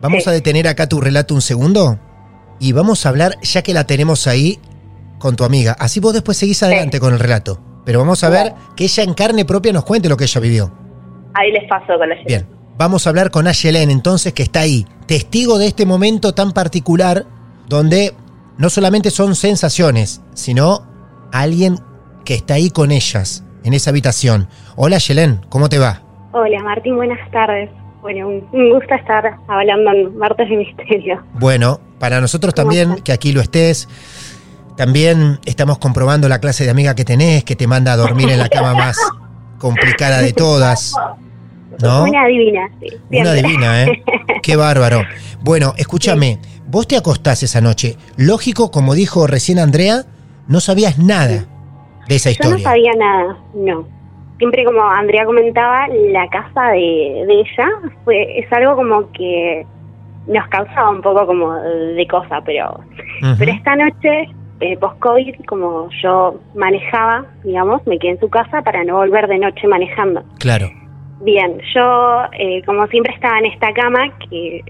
Vamos 0.00 0.24
Sí. 0.24 0.30
a 0.30 0.32
detener 0.32 0.66
acá 0.68 0.88
tu 0.88 1.00
relato 1.00 1.34
un 1.34 1.40
segundo 1.42 1.98
y 2.58 2.72
vamos 2.72 3.06
a 3.06 3.08
hablar, 3.08 3.36
ya 3.42 3.62
que 3.62 3.72
la 3.74 3.84
tenemos 3.86 4.26
ahí, 4.26 4.58
con 5.18 5.36
tu 5.36 5.44
amiga. 5.44 5.76
Así 5.78 6.00
vos 6.00 6.12
después 6.12 6.36
seguís 6.36 6.62
adelante 6.62 6.98
con 7.00 7.12
el 7.12 7.18
relato. 7.20 7.60
Pero 7.84 8.00
vamos 8.00 8.22
a 8.24 8.28
ver 8.28 8.54
que 8.76 8.84
ella 8.84 9.02
en 9.04 9.14
carne 9.14 9.44
propia 9.44 9.72
nos 9.72 9.84
cuente 9.84 10.08
lo 10.08 10.16
que 10.16 10.24
ella 10.24 10.40
vivió. 10.40 10.72
Ahí 11.34 11.50
les 11.52 11.68
paso 11.68 11.98
con 11.98 12.10
ella. 12.12 12.22
Bien, 12.26 12.46
vamos 12.76 13.06
a 13.06 13.10
hablar 13.10 13.30
con 13.30 13.46
Ayelen 13.48 13.90
entonces, 13.90 14.32
que 14.32 14.42
está 14.44 14.60
ahí, 14.60 14.86
testigo 15.06 15.58
de 15.58 15.66
este 15.68 15.86
momento 15.86 16.34
tan 16.34 16.52
particular, 16.52 17.24
donde 17.68 18.12
no 18.58 18.70
solamente 18.70 19.10
son 19.10 19.34
sensaciones, 19.34 20.22
sino 20.34 20.86
alguien 21.32 21.78
que 22.24 22.34
está 22.34 22.54
ahí 22.54 22.70
con 22.70 22.90
ellas, 22.92 23.44
en 23.64 23.74
esa 23.74 23.90
habitación. 23.90 24.48
Hola 24.76 24.96
Ayelen, 24.96 25.40
¿cómo 25.48 25.68
te 25.68 25.78
va? 25.78 26.02
Hola 26.32 26.62
Martín, 26.62 26.96
buenas 26.96 27.30
tardes. 27.30 27.70
Bueno, 28.00 28.28
un, 28.28 28.48
un 28.52 28.70
gusto 28.70 28.94
estar 28.94 29.38
hablando 29.48 29.92
en 29.92 30.16
Martes 30.16 30.48
de 30.48 30.56
Misterio. 30.56 31.22
Bueno, 31.34 31.80
para 31.98 32.20
nosotros 32.20 32.52
también, 32.52 32.96
que 32.96 33.12
aquí 33.12 33.32
lo 33.32 33.40
estés. 33.40 33.88
También 34.76 35.38
estamos 35.44 35.78
comprobando 35.78 36.28
la 36.28 36.40
clase 36.40 36.64
de 36.64 36.70
amiga 36.70 36.94
que 36.94 37.04
tenés, 37.04 37.44
que 37.44 37.54
te 37.54 37.66
manda 37.66 37.92
a 37.92 37.96
dormir 37.96 38.30
en 38.30 38.38
la 38.38 38.48
cama 38.48 38.74
más 38.74 38.96
complicada 39.58 40.20
de 40.20 40.32
todas. 40.32 40.94
¿No? 41.80 42.04
Una 42.04 42.26
divina, 42.26 42.70
sí. 42.80 42.88
Una 43.10 43.32
divina, 43.32 43.84
¿eh? 43.84 44.02
Qué 44.42 44.56
bárbaro. 44.56 45.02
Bueno, 45.40 45.74
escúchame, 45.76 46.38
vos 46.66 46.86
te 46.86 46.96
acostás 46.96 47.42
esa 47.42 47.60
noche. 47.60 47.96
Lógico, 48.16 48.70
como 48.70 48.94
dijo 48.94 49.26
recién 49.26 49.58
Andrea, 49.58 50.02
no 50.48 50.60
sabías 50.60 50.98
nada 50.98 51.46
de 52.08 52.16
esa 52.16 52.30
Yo 52.30 52.38
no 52.50 52.56
historia. 52.56 52.64
sabía 52.64 52.92
nada, 52.98 53.36
no. 53.54 53.86
Siempre 54.38 54.64
como 54.64 54.82
Andrea 54.82 55.24
comentaba, 55.24 55.86
la 55.88 56.28
casa 56.28 56.68
de, 56.72 57.24
de 57.26 57.40
ella 57.40 57.68
fue 58.04 58.40
es 58.40 58.52
algo 58.52 58.74
como 58.74 59.10
que 59.12 59.64
nos 60.26 60.46
causaba 60.48 60.90
un 60.90 61.00
poco 61.00 61.26
como 61.26 61.54
de 61.54 62.06
cosa, 62.08 62.40
pero 62.44 62.80
pero 63.38 63.52
esta 63.52 63.76
noche 63.76 64.28
eh, 64.60 64.76
post-COVID, 64.78 65.44
como 65.46 65.88
yo 66.02 66.40
manejaba, 66.54 67.26
digamos, 67.44 67.84
me 67.86 67.98
quedé 67.98 68.12
en 68.12 68.20
su 68.20 68.28
casa 68.28 68.62
para 68.62 68.84
no 68.84 68.96
volver 68.96 69.26
de 69.26 69.38
noche 69.38 69.66
manejando. 69.66 70.22
Claro. 70.38 70.70
Bien, 71.22 71.60
yo 71.74 72.22
eh, 72.32 72.62
como 72.66 72.86
siempre 72.88 73.14
estaba 73.14 73.38
en 73.38 73.46
esta 73.46 73.72
cama 73.72 74.10
que, 74.28 74.62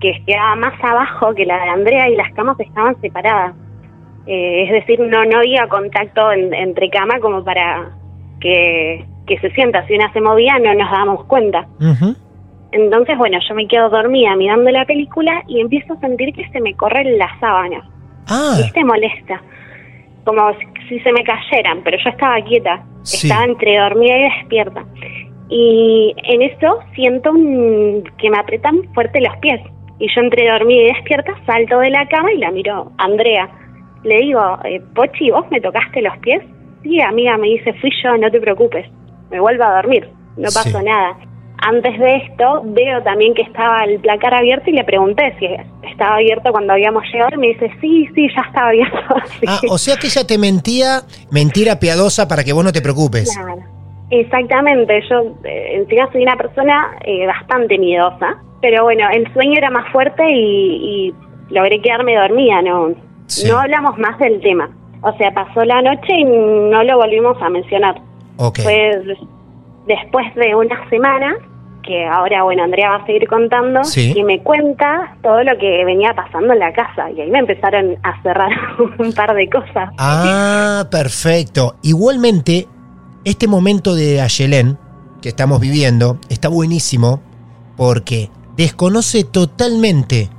que 0.00 0.22
quedaba 0.26 0.54
más 0.56 0.74
abajo 0.82 1.34
que 1.34 1.44
la 1.44 1.56
de 1.64 1.70
Andrea 1.70 2.08
y 2.08 2.14
las 2.16 2.32
camas 2.34 2.58
estaban 2.60 3.00
separadas. 3.00 3.54
Eh, 4.26 4.64
es 4.64 4.70
decir, 4.72 5.00
no, 5.00 5.24
no 5.24 5.38
había 5.38 5.66
contacto 5.68 6.30
en- 6.32 6.54
entre 6.54 6.88
cama 6.90 7.18
como 7.20 7.42
para 7.42 7.90
que, 8.40 9.04
que 9.26 9.38
se 9.40 9.50
sienta. 9.50 9.84
Si 9.86 9.94
una 9.94 10.12
se 10.12 10.20
movía 10.20 10.58
no 10.58 10.72
nos 10.74 10.90
dábamos 10.90 11.24
cuenta. 11.24 11.66
Entonces, 12.70 13.16
bueno, 13.16 13.38
yo 13.48 13.54
me 13.54 13.66
quedo 13.66 13.88
dormida 13.88 14.36
mirando 14.36 14.70
la 14.70 14.84
película 14.84 15.42
y 15.48 15.60
empiezo 15.60 15.94
a 15.94 16.00
sentir 16.00 16.34
que 16.34 16.46
se 16.50 16.60
me 16.60 16.74
corren 16.74 17.16
las 17.18 17.30
sábanas. 17.40 17.82
Ah, 18.28 18.54
¿Viste? 18.58 18.84
Molesta. 18.84 19.40
Como 20.24 20.52
si, 20.58 20.66
si 20.88 21.00
se 21.00 21.10
me 21.12 21.24
cayeran, 21.24 21.80
pero 21.82 21.96
yo 22.04 22.10
estaba 22.10 22.40
quieta. 22.42 22.84
Sí. 23.02 23.26
Estaba 23.26 23.46
entre 23.46 23.78
dormida 23.78 24.16
y 24.18 24.22
despierta. 24.24 24.84
Y 25.50 26.14
en 26.24 26.42
eso 26.42 26.78
siento 26.94 27.30
un- 27.32 28.04
que 28.18 28.30
me 28.30 28.38
apretan 28.38 28.82
fuerte 28.94 29.20
los 29.20 29.36
pies. 29.38 29.60
Y 29.98 30.06
yo 30.14 30.20
entre 30.20 30.48
dormida 30.50 30.82
y 30.82 30.92
despierta 30.94 31.32
salto 31.46 31.78
de 31.80 31.90
la 31.90 32.06
cama 32.08 32.32
y 32.32 32.38
la 32.38 32.50
miro 32.50 32.92
Andrea. 32.98 33.48
Le 34.04 34.18
digo, 34.18 34.40
eh, 34.64 34.80
Pochi, 34.94 35.30
¿vos 35.30 35.44
me 35.50 35.60
tocaste 35.60 36.02
los 36.02 36.16
pies? 36.18 36.42
Sí, 36.82 37.00
amiga, 37.00 37.36
me 37.36 37.48
dice, 37.48 37.72
fui 37.74 37.90
yo, 38.02 38.16
no 38.16 38.30
te 38.30 38.40
preocupes. 38.40 38.86
Me 39.30 39.40
vuelvo 39.40 39.64
a 39.64 39.76
dormir, 39.76 40.08
no 40.36 40.48
Sí. 40.50 40.58
pasó 40.62 40.80
nada. 40.82 41.16
Antes 41.60 41.98
de 41.98 42.16
esto, 42.18 42.62
veo 42.66 43.02
también 43.02 43.34
que 43.34 43.42
estaba 43.42 43.82
el 43.84 43.98
placar 43.98 44.32
abierto 44.32 44.70
y 44.70 44.74
le 44.74 44.84
pregunté 44.84 45.34
si 45.40 45.46
estaba 45.90 46.14
abierto 46.14 46.52
cuando 46.52 46.72
habíamos 46.74 47.02
llegado. 47.12 47.30
Y 47.34 47.38
me 47.38 47.46
dice, 47.48 47.68
sí, 47.80 48.06
sí, 48.14 48.28
ya 48.34 48.42
estaba 48.42 48.68
abierto. 48.68 48.96
Ah, 49.48 49.60
o 49.68 49.78
sea 49.78 49.96
que 49.96 50.06
ella 50.06 50.24
te 50.24 50.38
mentía, 50.38 51.00
mentira 51.32 51.80
piadosa 51.80 52.28
para 52.28 52.44
que 52.44 52.52
vos 52.52 52.64
no 52.64 52.70
te 52.72 52.80
preocupes. 52.80 53.36
Claro. 53.36 53.60
Exactamente, 54.10 55.02
yo 55.10 55.34
eh, 55.44 55.72
encima 55.76 56.10
soy 56.12 56.22
una 56.22 56.36
persona 56.36 56.96
eh, 57.04 57.26
bastante 57.26 57.78
miedosa, 57.78 58.36
pero 58.62 58.84
bueno, 58.84 59.06
el 59.12 59.30
sueño 59.32 59.54
era 59.58 59.70
más 59.70 59.90
fuerte 59.92 60.22
y, 60.30 61.08
y 61.08 61.14
logré 61.50 61.80
quedarme 61.80 62.16
dormida, 62.16 62.62
no, 62.62 62.88
Sí. 63.26 63.46
no 63.50 63.58
hablamos 63.58 63.98
más 63.98 64.18
del 64.18 64.40
tema. 64.40 64.70
O 65.02 65.12
sea, 65.18 65.30
pasó 65.32 65.62
la 65.64 65.82
noche 65.82 66.12
y 66.12 66.24
no 66.24 66.82
lo 66.82 66.96
volvimos 66.96 67.36
a 67.42 67.50
mencionar. 67.50 67.96
Ok. 68.38 68.60
Fue 68.62 68.98
des- 69.04 69.18
después 69.86 70.34
de 70.34 70.54
una 70.54 70.88
semana, 70.88 71.36
que 71.82 72.04
ahora, 72.06 72.42
bueno, 72.42 72.64
Andrea 72.64 72.90
va 72.90 72.96
a 72.96 73.06
seguir 73.06 73.28
contando, 73.28 73.84
Sí. 73.84 74.12
y 74.16 74.24
me 74.24 74.42
cuenta 74.42 75.14
todo 75.22 75.42
lo 75.44 75.56
que 75.58 75.84
venía 75.84 76.14
pasando 76.14 76.52
en 76.54 76.58
la 76.58 76.72
casa. 76.72 77.10
Y 77.10 77.20
ahí 77.20 77.30
me 77.30 77.38
empezaron 77.38 77.96
a 78.02 78.20
cerrar 78.22 78.50
un 78.98 79.12
par 79.12 79.34
de 79.34 79.48
cosas. 79.50 79.90
Ah, 79.98 80.84
perfecto. 80.90 81.74
Igualmente, 81.82 82.66
este 83.24 83.46
momento 83.48 83.94
de 83.94 84.20
Ayelén 84.20 84.78
que 85.20 85.30
estamos 85.30 85.60
viviendo 85.60 86.18
está 86.28 86.48
buenísimo 86.48 87.20
porque 87.76 88.30
desconoce 88.56 89.24
totalmente 89.24 90.30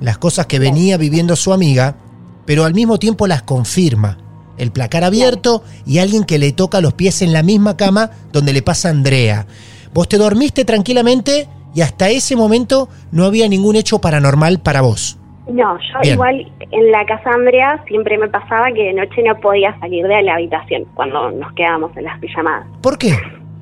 las 0.00 0.18
cosas 0.18 0.46
que 0.46 0.58
venía 0.58 0.96
viviendo 0.96 1.36
su 1.36 1.52
amiga, 1.52 1.96
pero 2.44 2.64
al 2.64 2.74
mismo 2.74 2.98
tiempo 2.98 3.26
las 3.26 3.42
confirma. 3.42 4.18
El 4.58 4.72
placar 4.72 5.04
abierto 5.04 5.62
y 5.84 5.98
alguien 5.98 6.24
que 6.24 6.38
le 6.38 6.52
toca 6.52 6.80
los 6.80 6.94
pies 6.94 7.20
en 7.22 7.32
la 7.32 7.42
misma 7.42 7.76
cama 7.76 8.10
donde 8.32 8.52
le 8.52 8.62
pasa 8.62 8.88
a 8.88 8.92
Andrea. 8.92 9.46
Vos 9.92 10.08
te 10.08 10.16
dormiste 10.16 10.64
tranquilamente 10.64 11.48
y 11.74 11.82
hasta 11.82 12.08
ese 12.08 12.36
momento 12.36 12.88
no 13.10 13.24
había 13.24 13.48
ningún 13.48 13.76
hecho 13.76 13.98
paranormal 13.98 14.60
para 14.60 14.80
vos. 14.80 15.18
No, 15.48 15.78
yo 15.78 16.00
Bien. 16.02 16.14
igual 16.14 16.52
en 16.72 16.90
la 16.90 17.04
casa 17.06 17.30
de 17.30 17.36
Andrea 17.36 17.84
siempre 17.86 18.18
me 18.18 18.28
pasaba 18.28 18.66
que 18.74 18.82
de 18.84 18.92
noche 18.94 19.22
no 19.22 19.36
podía 19.40 19.78
salir 19.78 20.06
de 20.06 20.22
la 20.22 20.34
habitación 20.34 20.84
cuando 20.94 21.30
nos 21.30 21.52
quedábamos 21.52 21.96
en 21.96 22.04
las 22.04 22.18
pijamadas. 22.18 22.66
¿Por 22.82 22.98
qué? 22.98 23.12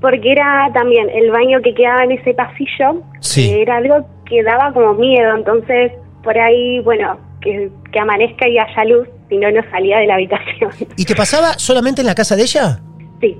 Porque 0.00 0.32
era 0.32 0.70
también 0.72 1.08
el 1.10 1.30
baño 1.30 1.60
que 1.62 1.74
quedaba 1.74 2.04
en 2.04 2.12
ese 2.12 2.32
pasillo, 2.34 3.02
Sí. 3.20 3.48
que 3.48 3.62
era 3.62 3.76
algo 3.76 4.06
que 4.26 4.42
daba 4.42 4.72
como 4.72 4.94
miedo, 4.94 5.34
entonces 5.36 5.92
por 6.22 6.38
ahí, 6.38 6.80
bueno, 6.80 7.18
que, 7.42 7.70
que 7.92 7.98
amanezca 8.00 8.48
y 8.48 8.58
haya 8.58 8.84
luz, 8.86 9.06
si 9.28 9.36
no, 9.36 9.50
no 9.50 9.60
salía 9.70 9.98
de 9.98 10.06
la 10.06 10.14
habitación. 10.14 10.70
¿Y 10.96 11.04
te 11.04 11.14
pasaba 11.14 11.58
solamente 11.58 12.00
en 12.00 12.06
la 12.06 12.14
casa 12.14 12.34
de 12.36 12.42
ella? 12.42 12.80
sí, 13.20 13.36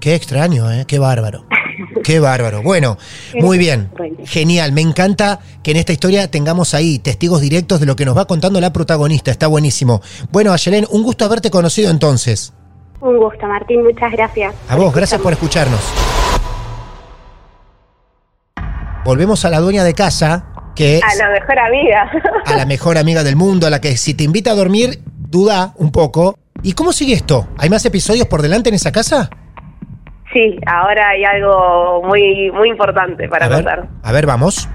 Qué 0.00 0.14
extraño, 0.14 0.70
¿eh? 0.70 0.84
Qué 0.86 1.00
bárbaro. 1.00 1.44
Qué 2.04 2.20
bárbaro. 2.20 2.62
Bueno, 2.62 2.96
muy 3.34 3.58
bien. 3.58 3.90
Genial. 4.24 4.72
Me 4.72 4.80
encanta 4.80 5.40
que 5.62 5.70
en 5.72 5.76
esta 5.78 5.92
historia 5.92 6.30
tengamos 6.30 6.74
ahí 6.74 6.98
testigos 6.98 7.40
directos 7.40 7.80
de 7.80 7.86
lo 7.86 7.96
que 7.96 8.04
nos 8.04 8.16
va 8.16 8.26
contando 8.26 8.60
la 8.60 8.72
protagonista. 8.72 9.30
Está 9.30 9.46
buenísimo. 9.46 10.00
Bueno, 10.30 10.52
Ayelén, 10.52 10.86
un 10.90 11.02
gusto 11.02 11.24
haberte 11.24 11.50
conocido 11.50 11.90
entonces. 11.90 12.52
un 13.00 13.16
gusto, 13.18 13.46
Martín, 13.46 13.82
muchas 13.84 14.10
gracias. 14.12 14.54
A 14.68 14.76
vos, 14.76 14.92
gracias 14.94 15.20
por 15.20 15.32
escucharnos. 15.32 15.80
Volvemos 19.04 19.44
a 19.44 19.50
la 19.50 19.60
dueña 19.60 19.84
de 19.84 19.94
casa, 19.94 20.46
que 20.74 20.96
es 20.98 21.02
A 21.02 21.14
la 21.16 21.30
mejor 21.30 21.58
amiga. 21.58 22.10
a 22.44 22.56
la 22.56 22.66
mejor 22.66 22.98
amiga 22.98 23.22
del 23.24 23.36
mundo, 23.36 23.66
a 23.66 23.70
la 23.70 23.80
que 23.80 23.96
si 23.96 24.14
te 24.14 24.24
invita 24.24 24.50
a 24.50 24.54
dormir, 24.54 25.00
duda 25.06 25.72
un 25.76 25.90
poco. 25.92 26.38
¿Y 26.62 26.72
cómo 26.72 26.92
sigue 26.92 27.14
esto? 27.14 27.48
¿Hay 27.56 27.70
más 27.70 27.84
episodios 27.84 28.26
por 28.26 28.42
delante 28.42 28.68
en 28.68 28.74
esa 28.74 28.90
casa? 28.92 29.30
Sí, 30.32 30.58
ahora 30.66 31.10
hay 31.10 31.24
algo 31.24 32.02
muy 32.04 32.50
muy 32.52 32.68
importante 32.70 33.28
para 33.28 33.46
a 33.46 33.48
ver, 33.48 33.88
a 34.02 34.12
ver, 34.12 34.26
vamos. 34.26 34.68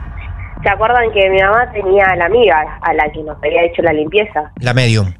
¿Se 0.63 0.69
acuerdan 0.69 1.11
que 1.11 1.29
mi 1.29 1.41
mamá 1.41 1.69
tenía 1.71 2.05
a 2.05 2.15
la 2.15 2.25
amiga 2.25 2.79
a 2.81 2.93
la 2.93 3.09
que 3.11 3.21
nos 3.23 3.37
había 3.37 3.63
hecho 3.63 3.81
la 3.81 3.91
limpieza? 3.91 4.51
La 4.61 4.73
medium. 4.73 5.13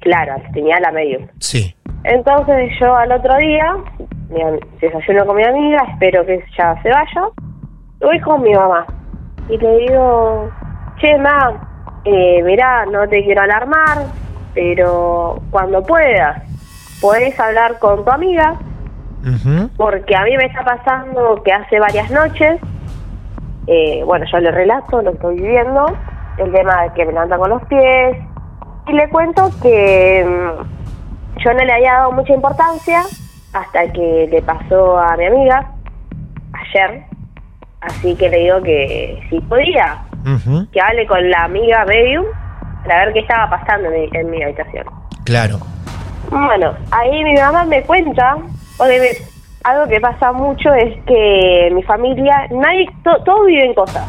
Claro, 0.00 0.34
tenía 0.52 0.78
la 0.80 0.92
medium. 0.92 1.26
Sí. 1.40 1.74
Entonces 2.04 2.70
yo 2.78 2.94
al 2.94 3.10
otro 3.12 3.36
día 3.38 3.76
desayuno 4.80 5.26
con 5.26 5.36
mi 5.36 5.44
amiga, 5.44 5.82
espero 5.92 6.24
que 6.26 6.34
ella 6.34 6.82
se 6.82 6.90
vaya, 6.90 7.28
voy 8.00 8.20
con 8.20 8.42
mi 8.42 8.52
mamá 8.52 8.86
y 9.48 9.56
le 9.56 9.78
digo, 9.78 10.50
che, 11.00 11.16
ma, 11.18 12.00
eh, 12.04 12.42
mirá, 12.42 12.84
no 12.86 13.08
te 13.08 13.24
quiero 13.24 13.42
alarmar, 13.42 14.06
pero 14.54 15.40
cuando 15.50 15.82
puedas, 15.82 16.42
podés 17.00 17.38
hablar 17.40 17.78
con 17.78 18.04
tu 18.04 18.10
amiga, 18.10 18.58
Porque 19.76 20.16
a 20.16 20.24
mí 20.24 20.36
me 20.36 20.46
está 20.46 20.64
pasando 20.64 21.42
que 21.44 21.52
hace 21.52 21.78
varias 21.78 22.10
noches, 22.10 22.60
eh, 23.66 24.02
bueno, 24.04 24.24
yo 24.30 24.38
le 24.38 24.50
relato 24.50 25.02
lo 25.02 25.10
que 25.10 25.16
estoy 25.16 25.36
viviendo, 25.36 25.86
el 26.38 26.52
tema 26.52 26.82
de 26.82 26.92
que 26.94 27.04
me 27.04 27.12
levantan 27.12 27.38
con 27.38 27.50
los 27.50 27.62
pies, 27.64 28.16
y 28.86 28.92
le 28.92 29.08
cuento 29.10 29.50
que 29.60 30.24
mm, 30.26 31.40
yo 31.40 31.52
no 31.52 31.64
le 31.64 31.72
había 31.72 31.94
dado 31.94 32.12
mucha 32.12 32.32
importancia 32.32 33.02
hasta 33.52 33.92
que 33.92 34.28
le 34.30 34.42
pasó 34.42 34.98
a 34.98 35.16
mi 35.16 35.26
amiga 35.26 35.72
ayer, 36.52 37.02
así 37.80 38.14
que 38.14 38.28
le 38.30 38.38
digo 38.38 38.62
que 38.62 39.22
si 39.28 39.40
podía, 39.40 39.98
que 40.72 40.80
hable 40.80 41.06
con 41.06 41.30
la 41.30 41.44
amiga 41.44 41.84
medium 41.84 42.24
para 42.84 43.04
ver 43.04 43.14
qué 43.14 43.20
estaba 43.20 43.50
pasando 43.50 43.88
en 43.88 44.00
mi, 44.00 44.08
en 44.12 44.30
mi 44.30 44.42
habitación. 44.42 44.86
Claro. 45.24 45.58
Bueno, 46.30 46.74
ahí 46.90 47.24
mi 47.24 47.34
mamá 47.34 47.64
me 47.64 47.82
cuenta, 47.82 48.36
o 48.78 48.84
de, 48.84 49.18
algo 49.64 49.86
que 49.88 50.00
pasa 50.00 50.32
mucho 50.32 50.72
es 50.74 50.96
que 51.04 51.70
mi 51.72 51.82
familia, 51.82 52.46
nadie, 52.50 52.86
to- 53.04 53.22
todos 53.24 53.46
viven 53.46 53.74
cosas, 53.74 54.06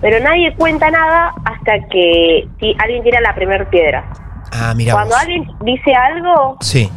pero 0.00 0.18
nadie 0.22 0.54
cuenta 0.56 0.90
nada 0.90 1.32
hasta 1.44 1.86
que 1.88 2.46
si 2.60 2.74
alguien 2.78 3.02
tira 3.04 3.20
la 3.20 3.34
primera 3.34 3.64
piedra. 3.70 4.04
Ah, 4.52 4.74
mira. 4.76 4.92
Cuando 4.92 5.14
vos. 5.14 5.22
alguien 5.22 5.46
dice 5.62 5.94
algo, 5.94 6.56
Sí. 6.60 6.90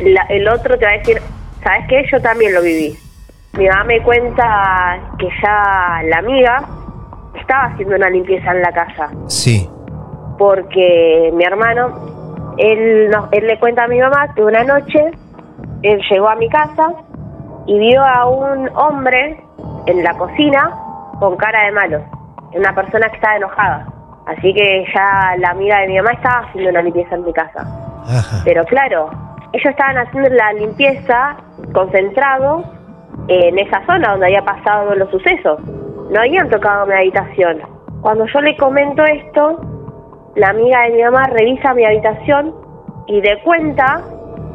la- 0.00 0.26
el 0.30 0.48
otro 0.48 0.78
te 0.78 0.84
va 0.86 0.92
a 0.92 0.98
decir, 0.98 1.20
¿sabes 1.62 1.86
qué? 1.88 2.04
Yo 2.10 2.20
también 2.22 2.54
lo 2.54 2.62
viví. 2.62 2.96
Mi 3.54 3.66
mamá 3.68 3.84
me 3.84 4.00
cuenta 4.02 4.98
que 5.18 5.28
ya 5.42 6.00
la 6.04 6.18
amiga 6.18 6.62
estaba 7.40 7.64
haciendo 7.72 7.96
una 7.96 8.08
limpieza 8.10 8.50
en 8.52 8.62
la 8.62 8.72
casa 8.72 9.08
Sí. 9.28 9.68
porque 10.38 11.30
mi 11.34 11.44
hermano, 11.44 12.54
él, 12.58 13.10
no- 13.10 13.28
él 13.32 13.46
le 13.46 13.58
cuenta 13.58 13.84
a 13.84 13.88
mi 13.88 13.98
mamá 13.98 14.34
que 14.34 14.42
una 14.42 14.62
noche 14.64 15.10
él 15.82 16.00
llegó 16.10 16.28
a 16.28 16.36
mi 16.36 16.48
casa 16.48 16.92
y 17.66 17.78
vio 17.78 18.04
a 18.04 18.26
un 18.28 18.68
hombre 18.76 19.42
en 19.86 20.02
la 20.02 20.16
cocina 20.16 20.70
con 21.18 21.36
cara 21.36 21.64
de 21.66 21.72
malo, 21.72 22.04
una 22.54 22.74
persona 22.74 23.08
que 23.08 23.16
estaba 23.16 23.36
enojada. 23.36 23.86
Así 24.26 24.52
que 24.52 24.84
ya 24.92 25.36
la 25.38 25.50
amiga 25.50 25.80
de 25.80 25.88
mi 25.88 25.96
mamá 25.96 26.12
estaba 26.12 26.46
haciendo 26.46 26.70
una 26.70 26.82
limpieza 26.82 27.14
en 27.14 27.24
mi 27.24 27.32
casa. 27.32 27.60
Ajá. 28.08 28.42
Pero 28.44 28.64
claro, 28.64 29.10
ellos 29.52 29.66
estaban 29.66 29.98
haciendo 29.98 30.28
la 30.30 30.52
limpieza 30.54 31.36
concentrados 31.72 32.64
en 33.28 33.58
esa 33.58 33.84
zona 33.86 34.10
donde 34.10 34.26
había 34.26 34.44
pasado 34.44 34.94
los 34.94 35.10
sucesos. 35.10 35.60
No 36.10 36.20
habían 36.20 36.48
tocado 36.50 36.86
mi 36.86 36.94
habitación. 36.94 37.58
Cuando 38.00 38.26
yo 38.26 38.40
le 38.40 38.56
comento 38.56 39.04
esto, 39.04 39.60
la 40.36 40.50
amiga 40.50 40.82
de 40.82 40.90
mi 40.90 41.02
mamá 41.02 41.24
revisa 41.28 41.74
mi 41.74 41.84
habitación 41.84 42.54
y 43.06 43.20
de 43.20 43.40
cuenta, 43.42 44.02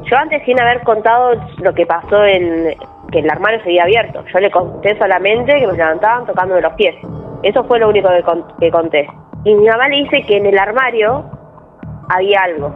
yo 0.04 0.18
antes 0.18 0.44
sin 0.46 0.60
haber 0.60 0.82
contado 0.84 1.34
lo 1.60 1.74
que 1.74 1.86
pasó 1.86 2.26
en 2.26 2.74
que 3.12 3.20
el 3.20 3.30
armario 3.30 3.62
seguía 3.64 3.84
abierto, 3.84 4.24
yo 4.34 4.40
le 4.40 4.50
conté 4.52 4.98
solamente 4.98 5.60
que 5.60 5.68
me 5.68 5.74
levantaban 5.74 6.26
tocándome 6.26 6.62
los 6.62 6.74
pies. 6.74 6.96
Eso 7.44 7.64
fue 7.66 7.80
lo 7.80 7.90
único 7.90 8.10
que, 8.10 8.24
con- 8.24 8.46
que 8.60 8.72
conté. 8.72 9.08
Y 9.44 9.54
mi 9.56 9.68
mamá 9.68 9.88
le 9.90 9.98
dice 10.04 10.24
que 10.24 10.38
en 10.38 10.46
el 10.46 10.58
armario 10.58 11.26
había 12.10 12.42
algo. 12.44 12.74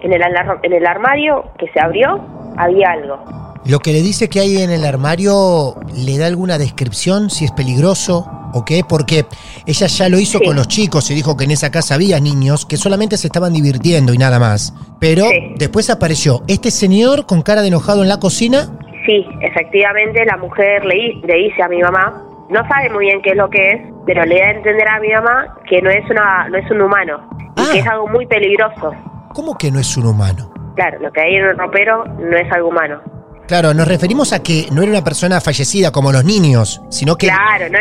En 0.00 0.12
el, 0.12 0.22
en 0.62 0.72
el 0.72 0.86
armario 0.86 1.44
que 1.58 1.68
se 1.68 1.80
abrió 1.80 2.20
había 2.56 2.90
algo. 2.92 3.18
Lo 3.66 3.78
que 3.78 3.92
le 3.92 4.02
dice 4.02 4.28
que 4.28 4.40
hay 4.40 4.58
en 4.58 4.70
el 4.70 4.84
armario, 4.84 5.74
¿le 5.94 6.18
da 6.18 6.26
alguna 6.26 6.58
descripción? 6.58 7.30
Si 7.30 7.46
es 7.46 7.50
peligroso 7.52 8.26
o 8.52 8.62
qué? 8.64 8.82
Porque 8.86 9.24
ella 9.64 9.86
ya 9.86 10.08
lo 10.10 10.18
hizo 10.18 10.38
Sí. 10.38 10.44
con 10.44 10.56
los 10.56 10.68
chicos 10.68 11.10
y 11.10 11.14
dijo 11.14 11.34
que 11.36 11.44
en 11.44 11.50
esa 11.50 11.70
casa 11.70 11.94
había 11.94 12.20
niños 12.20 12.66
que 12.66 12.76
solamente 12.76 13.16
se 13.16 13.28
estaban 13.28 13.54
divirtiendo 13.54 14.12
y 14.12 14.18
nada 14.18 14.38
más. 14.38 14.74
Pero 15.00 15.24
Sí. 15.30 15.54
después 15.56 15.88
apareció 15.88 16.42
este 16.46 16.70
señor 16.70 17.24
con 17.24 17.40
cara 17.40 17.62
de 17.62 17.68
enojado 17.68 18.02
en 18.02 18.08
la 18.10 18.20
cocina. 18.20 18.68
Sí, 19.06 19.24
efectivamente 19.40 20.24
la 20.26 20.36
mujer 20.36 20.84
le, 20.84 20.94
di- 20.94 21.22
le 21.26 21.34
dice 21.34 21.62
a 21.62 21.68
mi 21.68 21.80
mamá, 21.80 22.22
no 22.50 22.60
sabe 22.68 22.90
muy 22.90 23.06
bien 23.06 23.22
qué 23.22 23.30
es 23.30 23.36
lo 23.36 23.48
que 23.48 23.62
es, 23.72 23.80
pero 24.06 24.24
le 24.26 24.40
da 24.40 24.46
a 24.48 24.50
entender 24.50 24.86
a 24.88 25.00
mi 25.00 25.08
mamá 25.10 25.56
que 25.66 25.80
no 25.80 25.88
es 25.88 26.04
una 26.10 26.48
no 26.50 26.58
es 26.58 26.70
un 26.70 26.82
humano 26.82 27.28
y 27.56 27.60
Ah. 27.62 27.68
que 27.72 27.78
es 27.78 27.86
algo 27.86 28.08
muy 28.08 28.26
peligroso. 28.26 28.92
¿Cómo 29.32 29.56
que 29.56 29.70
no 29.70 29.78
es 29.80 29.96
un 29.96 30.04
humano? 30.06 30.50
Claro, 30.76 30.98
lo 31.00 31.10
que 31.12 31.20
hay 31.22 31.34
en 31.36 31.44
el 31.46 31.56
ropero 31.58 32.04
no 32.04 32.36
es 32.36 32.50
algo 32.52 32.68
humano. 32.68 33.00
Claro, 33.46 33.74
nos 33.74 33.86
referimos 33.86 34.32
a 34.32 34.42
que 34.42 34.66
no 34.72 34.82
era 34.82 34.90
una 34.90 35.04
persona 35.04 35.40
fallecida 35.40 35.92
como 35.92 36.12
los 36.12 36.24
niños, 36.24 36.82
sino 36.90 37.16
que... 37.16 37.26
Claro, 37.26 37.68
no 37.70 37.78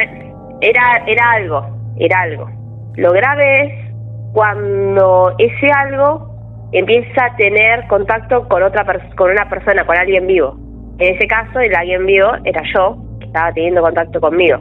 era 0.62 1.04
era 1.08 1.32
algo, 1.32 1.94
era 1.98 2.22
algo. 2.22 2.50
Lo 2.96 3.12
grave 3.12 3.66
es 3.66 3.94
cuando 4.34 5.34
ese 5.38 5.72
algo 5.72 6.70
empieza 6.72 7.26
a 7.26 7.36
tener 7.36 7.86
contacto 7.88 8.48
con 8.48 8.64
otra 8.64 8.86
con 9.16 9.32
una 9.32 9.50
persona, 9.50 9.86
con 9.86 9.98
alguien 9.98 10.28
vivo. 10.28 10.58
En 11.00 11.16
ese 11.16 11.28
caso, 11.28 11.60
el 11.60 11.76
alguien 11.76 12.06
vivo 12.06 12.30
era 12.46 12.62
yo, 12.74 12.98
que 13.20 13.26
estaba 13.28 13.52
teniendo 13.54 13.82
contacto 13.82 14.20
conmigo. 14.20 14.58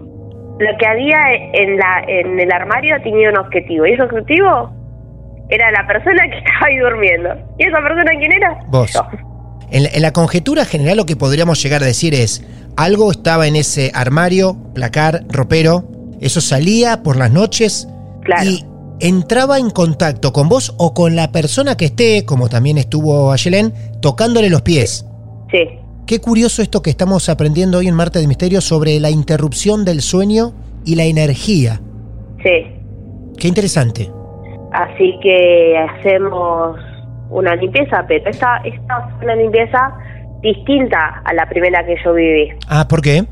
Lo 0.59 0.79
que 0.79 0.87
había 0.87 1.19
en 1.53 1.77
la 1.79 2.05
en 2.07 2.39
el 2.39 2.53
armario 2.53 3.01
tenía 3.03 3.31
un 3.31 3.39
objetivo, 3.39 3.87
y 3.87 3.93
ese 3.93 4.03
objetivo 4.03 4.73
era 5.49 5.71
la 5.73 5.87
persona 5.87 6.29
que 6.31 6.39
estaba 6.45 6.67
ahí 6.67 6.79
durmiendo. 6.79 7.31
¿Y 7.59 7.67
esa 7.67 7.81
persona 7.81 8.11
quién 8.19 8.33
era? 8.33 8.59
Vos. 8.69 8.93
Yo. 8.93 9.32
En 9.73 9.83
la, 9.85 9.89
en 9.93 10.03
la 10.03 10.13
conjetura 10.13 10.65
general 10.65 10.99
lo 10.99 11.07
que 11.07 11.17
podríamos 11.17 11.61
llegar 11.63 11.83
a 11.83 11.87
decir 11.87 12.15
es, 12.15 12.45
algo 12.77 13.11
estaba 13.11 13.47
en 13.47 13.57
ese 13.57 13.91
armario, 13.95 14.57
placar, 14.75 15.25
ropero, 15.29 15.85
eso 16.21 16.41
salía 16.41 17.03
por 17.03 17.17
las 17.17 17.33
noches 17.33 17.89
Claro. 18.23 18.49
y 18.49 18.65
entraba 19.01 19.59
en 19.59 19.71
contacto 19.71 20.33
con 20.33 20.49
vos 20.49 20.75
o 20.79 20.95
con 20.95 21.17
la 21.17 21.33
persona 21.33 21.77
que 21.77 21.87
esté, 21.87 22.25
como 22.25 22.49
también 22.49 22.79
estuvo 22.79 23.33
Ayelén, 23.33 23.75
tocándole 24.01 24.49
los 24.49 24.63
pies. 24.63 25.05
Sí. 25.51 25.59
Qué 26.07 26.21
curioso 26.21 26.63
esto 26.63 26.83
que 26.83 26.91
estamos 26.91 27.29
aprendiendo 27.29 27.79
hoy 27.79 27.89
en 27.89 27.95
Marte 27.95 28.21
de 28.21 28.29
Misterio 28.29 28.61
sobre 28.61 29.01
la 29.01 29.11
interrupción 29.11 29.85
del 29.85 30.03
sueño 30.03 30.53
y 30.85 30.95
la 30.95 31.05
energía. 31.05 31.81
Sí. 32.43 32.67
Qué 33.39 33.49
interesante. 33.49 34.11
Así 34.73 35.19
que 35.23 35.77
hacemos 35.77 36.77
una 37.33 37.55
limpieza, 37.57 38.05
pero 38.07 38.29
esta, 38.31 38.59
esta 38.65 39.09
fue 39.17 39.25
una 39.25 39.35
limpieza 39.37 39.93
distinta 40.41 41.23
a 41.25 41.33
la 41.35 41.47
primera 41.47 41.85
que 41.85 41.97
yo 42.05 42.13
viví. 42.15 42.51
Ah, 42.69 42.85
¿por 42.89 43.01
qué? 43.01 43.23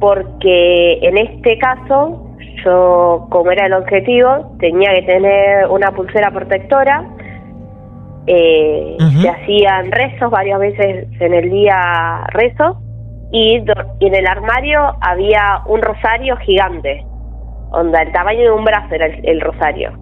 Porque 0.00 0.98
en 1.02 1.18
este 1.18 1.58
caso, 1.58 2.36
yo, 2.64 3.26
como 3.30 3.50
era 3.50 3.66
el 3.66 3.72
objetivo, 3.72 4.56
tenía 4.58 4.92
que 4.94 5.02
tener 5.02 5.66
una 5.68 5.90
pulsera 5.92 6.30
protectora. 6.30 7.04
Eh. 8.26 8.96
Se 9.22 9.28
hacían 9.28 9.90
rezos 9.90 10.30
varias 10.30 10.58
veces 10.60 11.06
en 11.20 11.34
el 11.34 11.50
día 11.50 12.24
rezos. 12.32 12.76
Y, 13.30 13.56
en 14.00 14.14
el 14.14 14.26
armario 14.26 14.80
había 15.00 15.62
un 15.66 15.82
rosario 15.82 16.36
gigante. 16.38 17.04
Onda, 17.70 18.02
el 18.02 18.12
tamaño 18.12 18.40
de 18.40 18.50
un 18.50 18.64
brazo 18.64 18.94
era 18.94 19.06
el- 19.06 19.26
el 19.26 19.40
rosario. 19.40 19.92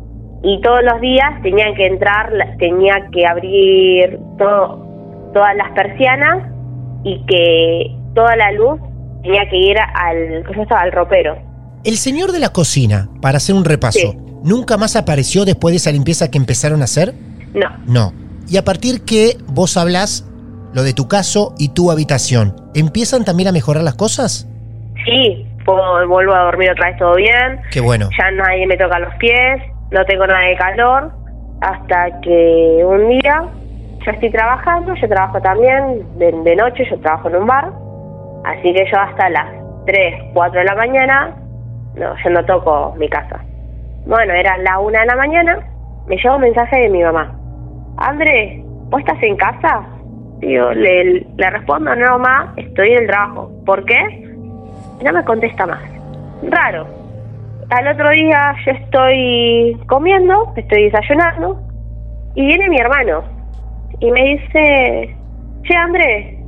Y 0.42 0.60
todos 0.60 0.82
los 0.82 1.00
días 1.00 1.42
tenían 1.42 1.74
que 1.74 1.86
entrar, 1.86 2.30
tenía 2.58 2.94
que 3.12 3.26
abrir 3.26 4.18
todo, 4.38 4.84
todas 5.34 5.56
las 5.56 5.72
persianas 5.72 6.44
y 7.04 7.24
que 7.26 7.96
toda 8.14 8.36
la 8.36 8.52
luz 8.52 8.80
tenía 9.22 9.48
que 9.48 9.56
ir 9.56 9.76
al, 9.78 10.44
al 10.70 10.92
ropero. 10.92 11.36
El 11.84 11.96
señor 11.96 12.32
de 12.32 12.38
la 12.40 12.50
cocina, 12.50 13.08
para 13.20 13.36
hacer 13.38 13.54
un 13.54 13.64
repaso, 13.64 13.98
Sí. 13.98 14.18
¿nunca 14.44 14.76
más 14.76 14.96
apareció 14.96 15.44
después 15.44 15.72
de 15.72 15.76
esa 15.76 15.90
limpieza 15.92 16.30
que 16.30 16.38
empezaron 16.38 16.80
a 16.80 16.84
hacer? 16.84 17.12
No, 17.54 17.68
No. 17.86 18.12
Y 18.48 18.58
a 18.58 18.64
partir 18.64 19.04
que 19.04 19.36
vos 19.48 19.76
hablas 19.76 20.24
lo 20.72 20.84
de 20.84 20.92
tu 20.92 21.08
caso 21.08 21.54
y 21.58 21.70
tu 21.70 21.90
habitación, 21.90 22.54
¿empiezan 22.74 23.24
también 23.24 23.48
a 23.48 23.52
mejorar 23.52 23.82
las 23.82 23.94
cosas? 23.96 24.48
sí, 25.04 25.46
puedo- 25.64 26.06
vuelvo 26.08 26.32
a 26.34 26.44
dormir 26.44 26.70
otra 26.70 26.90
vez 26.90 26.98
todo 26.98 27.14
bien, 27.16 27.60
Qué 27.72 27.80
bueno. 27.80 28.08
ya 28.18 28.30
nadie 28.32 28.66
me 28.68 28.76
toca 28.76 28.98
los 29.00 29.12
pies, 29.16 29.62
no 29.90 30.04
tengo 30.04 30.26
nada 30.26 30.40
de 30.40 30.56
calor, 30.56 31.10
hasta 31.60 32.20
que 32.20 32.82
un 32.84 33.08
día 33.08 33.44
yo 34.04 34.12
estoy 34.12 34.30
trabajando, 34.30 34.94
yo 34.94 35.08
trabajo 35.08 35.40
también 35.40 36.06
de, 36.18 36.56
noche, 36.56 36.84
yo 36.88 36.98
trabajo 37.00 37.28
en 37.28 37.36
un 37.36 37.46
bar, 37.46 37.72
así 38.44 38.72
que 38.72 38.84
yo 38.90 38.98
hasta 38.98 39.28
las 39.30 39.46
3, 39.86 40.32
4 40.32 40.60
de 40.60 40.64
la 40.64 40.74
mañana, 40.76 41.34
no, 41.94 42.14
yo 42.22 42.30
no 42.30 42.44
toco 42.44 42.94
mi 42.98 43.08
casa. 43.08 43.40
Bueno, 44.06 44.32
era 44.32 44.56
la 44.58 44.78
1 44.78 44.98
de 44.98 45.06
la 45.06 45.16
mañana, 45.16 45.58
me 46.06 46.16
llegó 46.16 46.36
un 46.36 46.42
mensaje 46.42 46.82
de 46.82 46.88
mi 46.88 47.02
mamá. 47.02 47.34
André, 47.96 48.62
¿vos 48.90 49.00
estás 49.00 49.20
en 49.22 49.36
casa? 49.36 49.82
Digo, 50.38 50.70
le, 50.72 51.26
le 51.36 51.50
respondo, 51.50 51.94
no, 51.96 52.18
mamá, 52.18 52.52
estoy 52.56 52.92
en 52.92 52.98
el 53.02 53.06
trabajo. 53.08 53.50
¿Por 53.64 53.84
qué? 53.86 54.36
No 55.02 55.12
me 55.12 55.24
contesta 55.24 55.66
más. 55.66 55.82
Raro. 56.42 56.95
Al 57.70 57.88
otro 57.88 58.10
día 58.10 58.54
yo 58.64 58.72
estoy 58.72 59.76
comiendo, 59.88 60.52
estoy 60.56 60.84
desayunando, 60.84 61.60
y 62.36 62.46
viene 62.46 62.68
mi 62.68 62.78
hermano 62.78 63.24
y 63.98 64.10
me 64.10 64.22
dice, 64.22 65.16
che 65.62 65.74
Andrés, 65.76 66.38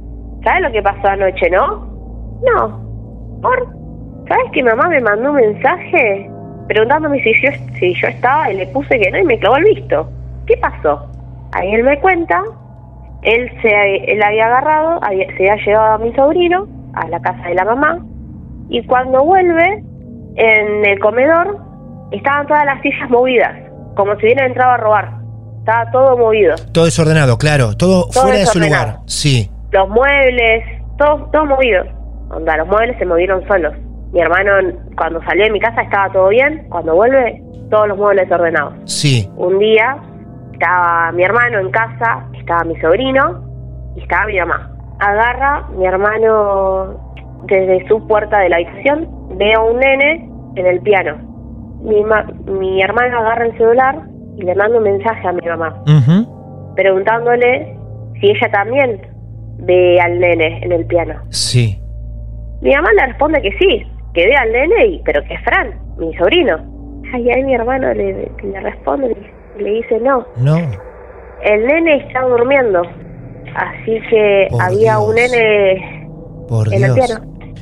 ¿sabes 0.45 0.63
lo 0.63 0.71
que 0.71 0.83
pasó 0.83 1.09
anoche, 1.09 1.51
no? 1.51 1.87
No. 2.45 3.41
¿Por? 3.43 3.67
¿Sabes 4.29 4.53
que 4.53 4.63
mamá 4.63 4.89
me 4.89 5.01
mandó 5.01 5.31
un 5.31 5.37
mensaje 5.37 6.31
preguntándome 6.69 7.21
si 7.23 7.33
yo, 7.43 7.51
si 7.79 7.95
yo 7.95 8.09
estaba 8.09 8.53
y 8.53 8.59
le 8.59 8.67
puse 8.69 9.01
que 9.01 9.11
no 9.11 9.19
y 9.19 9.25
me 9.25 9.39
clavó 9.39 9.57
el 9.57 9.65
visto? 9.65 10.09
¿Qué 10.47 10.57
pasó? 10.59 11.05
Ahí 11.53 11.75
él 11.75 11.83
me 11.83 11.99
cuenta, 11.99 12.43
él 13.23 13.51
se 13.63 14.13
él 14.13 14.23
había 14.23 14.47
agarrado, 14.47 15.01
había, 15.03 15.27
se 15.37 15.51
había 15.51 15.65
llevado 15.65 15.95
a 15.95 15.99
mi 15.99 16.13
sobrino 16.15 16.69
a 16.95 17.09
la 17.09 17.21
casa 17.21 17.49
de 17.49 17.55
la 17.55 17.65
mamá 17.65 18.05
y 18.69 18.87
cuando 18.87 19.25
vuelve 19.25 19.83
en 20.39 20.87
el 20.87 20.99
comedor 21.01 21.59
estaban 22.13 22.47
todas 22.47 22.65
las 22.65 22.81
sillas 22.81 23.11
movidas, 23.11 23.57
como 23.97 24.15
si 24.17 24.27
hubieran 24.27 24.47
entrado 24.47 24.73
a 24.73 24.77
robar. 24.77 25.11
Estaba 25.59 25.91
todo 25.91 26.17
movido. 26.17 26.55
Todo 26.73 26.85
desordenado, 26.85 27.37
claro, 27.37 27.77
todo, 27.77 28.09
Todo 28.09 28.23
fuera 28.23 28.39
de 28.39 28.47
su 28.47 28.61
lugar. 28.61 28.99
Sí. 29.07 29.51
Los 29.73 29.89
muebles, 29.89 30.65
todo, 30.97 31.29
todo 31.33 31.45
movido. 31.45 31.85
Onda, 32.31 32.57
los 32.57 32.69
muebles 32.69 32.97
se 32.99 33.05
movieron 33.05 33.47
solos. 33.49 33.75
Mi 34.13 34.21
hermano, 34.21 34.53
cuando 34.97 35.21
salió 35.25 35.45
de 35.45 35.51
mi 35.51 35.61
casa, 35.61 35.83
estaba 35.83 36.11
todo 36.13 36.29
bien. 36.29 36.67
Cuando 36.71 36.95
vuelve, 36.95 37.43
todos 37.71 37.89
los 37.89 37.99
muebles 37.99 38.31
ordenados. 38.31 38.75
Sí. 38.87 39.29
Un 39.37 39.59
día, 39.59 39.99
estaba 40.53 41.13
mi 41.13 41.25
hermano 41.25 41.59
en 41.59 41.71
casa, 41.71 42.25
estaba 42.33 42.65
mi 42.65 42.79
sobrino 42.81 43.45
y 43.97 44.03
estaba 44.03 44.27
mi 44.27 44.39
mamá. 44.39 44.71
Agarra 45.01 45.69
mi 45.77 45.85
hermano 45.85 47.13
desde 47.45 47.87
su 47.89 48.07
puerta 48.07 48.39
de 48.39 48.49
la 48.49 48.57
habitación, 48.57 49.09
ve 49.37 49.53
a 49.53 49.61
un 49.61 49.79
nene 49.79 50.28
en 50.57 50.67
el 50.67 50.81
piano. 50.81 51.17
Mi, 51.83 52.03
ma- 52.03 52.27
mi 52.47 52.83
hermano 52.83 53.19
agarra 53.19 53.47
el 53.47 53.57
celular 53.57 54.03
y 54.37 54.43
le 54.43 54.55
manda 54.55 54.79
un 54.79 54.85
mensaje 54.85 55.27
a 55.29 55.33
mi 55.33 55.47
mamá 55.47 55.83
preguntándole 56.77 57.77
si 58.21 58.27
ella 58.31 58.51
también 58.53 59.01
ve 59.59 60.01
al 60.01 60.19
nene 60.19 60.61
en 60.63 60.73
el 60.73 60.87
piano. 60.87 61.15
Sí. 61.31 61.81
Mi 62.61 62.73
mamá 62.75 62.89
le 62.93 63.07
responde 63.07 63.41
que 63.43 63.51
sí, 63.59 63.83
que 64.15 64.27
ve 64.27 64.35
al 64.37 64.53
nene, 64.53 64.87
y, 64.87 65.03
pero 65.05 65.23
que 65.25 65.35
es 65.35 65.41
Fran, 65.45 65.75
mi 65.99 66.15
sobrino. 66.17 66.57
Ay, 67.13 67.31
ahí 67.31 67.43
mi 67.45 67.55
hermano 67.55 67.93
le, 67.95 68.31
le 68.43 68.61
responde 68.61 69.17
y 69.59 69.63
le 69.63 69.71
dice 69.71 69.99
no. 70.01 70.25
No. 70.37 70.57
El 71.43 71.67
nene 71.67 71.97
está 72.07 72.23
durmiendo. 72.23 72.83
Así 73.55 73.99
que 74.11 74.47
Por 74.51 74.63
había 74.63 74.97
Dios. 74.97 75.09
un 75.09 75.15
nene 75.15 76.09
Por 76.49 76.73
en 76.73 76.85
el 76.85 76.95
piano. 76.95 77.15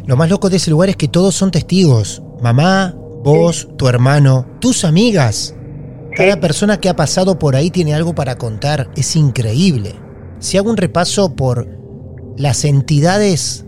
Lo 0.07 0.16
más 0.16 0.29
loco 0.31 0.49
de 0.51 0.57
ese 0.57 0.70
lugar 0.70 0.88
es 0.88 0.96
que 0.96 1.09
todos 1.09 1.35
son 1.35 1.51
testigos. 1.51 2.22
Mamá, 2.42 2.94
vos, 3.25 3.68
tu 3.77 3.88
hermano, 3.88 4.46
tus 4.61 4.85
amigas. 4.85 5.55
Cada 6.16 6.40
persona 6.40 6.79
que 6.81 6.88
ha 6.88 6.96
pasado 6.96 7.38
por 7.38 7.57
ahí 7.57 7.70
tiene 7.70 7.94
algo 7.94 8.14
para 8.14 8.37
contar. 8.37 8.90
Es 8.96 9.16
increíble. 9.16 9.94
Si 10.38 10.57
hago 10.57 10.70
un 10.70 10.77
repaso 10.77 11.35
por 11.35 11.68
las 12.37 12.64
entidades 12.64 13.64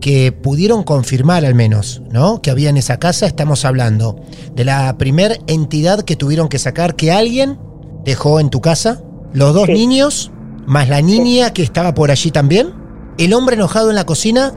que 0.00 0.30
pudieron 0.32 0.82
confirmar 0.82 1.44
al 1.44 1.54
menos, 1.54 2.02
¿no? 2.10 2.42
Que 2.42 2.50
había 2.50 2.68
en 2.70 2.76
esa 2.76 2.98
casa, 2.98 3.26
estamos 3.26 3.64
hablando 3.64 4.16
de 4.54 4.64
la 4.64 4.96
primer 4.98 5.40
entidad 5.46 6.02
que 6.02 6.16
tuvieron 6.16 6.48
que 6.48 6.58
sacar 6.58 6.96
que 6.96 7.12
alguien 7.12 7.58
dejó 8.04 8.40
en 8.40 8.50
tu 8.50 8.60
casa, 8.60 9.02
los 9.32 9.54
dos 9.54 9.66
Sí. 9.66 9.72
niños, 9.72 10.30
más 10.66 10.88
la 10.88 11.00
niña 11.00 11.52
que 11.52 11.62
estaba 11.62 11.94
por 11.94 12.10
allí 12.10 12.30
también, 12.30 12.72
el 13.18 13.32
hombre 13.32 13.56
enojado 13.56 13.88
en 13.90 13.96
la 13.96 14.04
cocina 14.04 14.52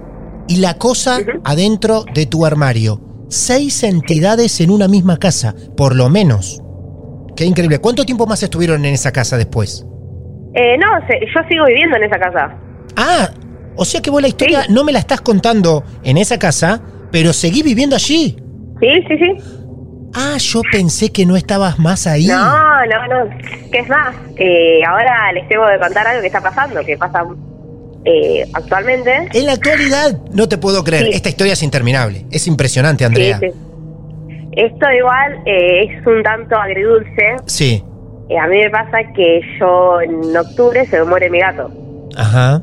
y 0.47 0.57
la 0.57 0.77
cosa 0.77 1.19
adentro 1.45 2.03
de 2.13 2.25
tu 2.25 2.45
armario. 2.45 3.01
Seis 3.29 3.83
entidades 3.83 4.59
en 4.59 4.71
una 4.71 4.87
misma 4.87 5.17
casa, 5.17 5.53
por 5.77 5.95
lo 5.95 6.09
menos. 6.09 6.61
Qué 7.35 7.45
increíble. 7.45 7.79
¿Cuánto 7.79 8.03
tiempo 8.05 8.25
más 8.25 8.41
estuvieron 8.43 8.83
en 8.85 8.93
esa 8.93 9.11
casa 9.11 9.37
después? 9.37 9.85
Eh, 10.55 10.77
no, 10.77 10.87
yo 11.09 11.41
sigo 11.47 11.65
viviendo 11.67 11.95
en 11.97 12.03
esa 12.03 12.17
casa. 12.19 12.55
Ah, 12.97 13.29
o 13.75 13.85
sea 13.85 14.01
que 14.01 14.09
vos 14.09 14.21
la 14.21 14.27
historia 14.27 14.63
Sí. 14.63 14.73
no 14.73 14.83
me 14.83 14.91
la 14.91 14.99
estás 14.99 15.21
contando 15.21 15.83
en 16.03 16.17
esa 16.17 16.37
casa, 16.39 16.81
pero 17.11 17.31
seguí 17.31 17.61
viviendo 17.63 17.95
allí. 17.95 18.35
Sí, 18.81 18.87
sí, 19.07 19.17
sí. 19.17 19.59
Ah, 20.15 20.37
yo 20.39 20.61
pensé 20.71 21.11
que 21.11 21.23
no 21.27 21.35
estabas 21.35 21.77
más 21.77 22.07
ahí. 22.07 22.25
No, 22.25 22.35
no, 22.35 23.07
no. 23.25 23.29
¿Qué 23.71 23.77
es 23.79 23.87
más? 23.89 24.15
Eh, 24.37 24.81
ahora 24.87 25.31
les 25.33 25.47
tengo 25.47 25.65
que 25.67 25.79
contar 25.79 26.07
algo 26.07 26.21
que 26.21 26.27
está 26.27 26.41
pasando, 26.41 26.83
que 26.83 26.97
pasa 26.97 27.23
eh, 28.05 28.45
actualmente. 28.53 29.11
En 29.33 29.45
la 29.45 29.53
actualidad, 29.53 30.17
no 30.31 30.47
te 30.47 30.57
puedo 30.57 30.83
creer. 30.83 31.05
Sí. 31.05 31.11
Esta 31.13 31.29
historia 31.29 31.53
es 31.53 31.63
interminable. 31.63 32.25
Es 32.31 32.47
impresionante, 32.47 33.05
Andrea. 33.05 33.39
Sí, 33.39 33.47
sí. 33.49 33.69
Esto 34.53 34.91
igual 34.91 35.41
eh, 35.45 35.83
es 35.83 36.07
un 36.07 36.23
tanto 36.23 36.55
agridulce. 36.55 37.37
Sí. 37.45 37.83
Eh, 38.29 38.37
a 38.37 38.47
mí 38.47 38.57
me 38.57 38.69
pasa 38.69 38.97
que 39.15 39.41
yo 39.59 40.01
en 40.01 40.35
octubre 40.35 40.85
se 40.85 40.99
me 40.99 41.05
muere 41.05 41.29
mi 41.29 41.39
gato. 41.39 41.71
Ajá. 42.15 42.61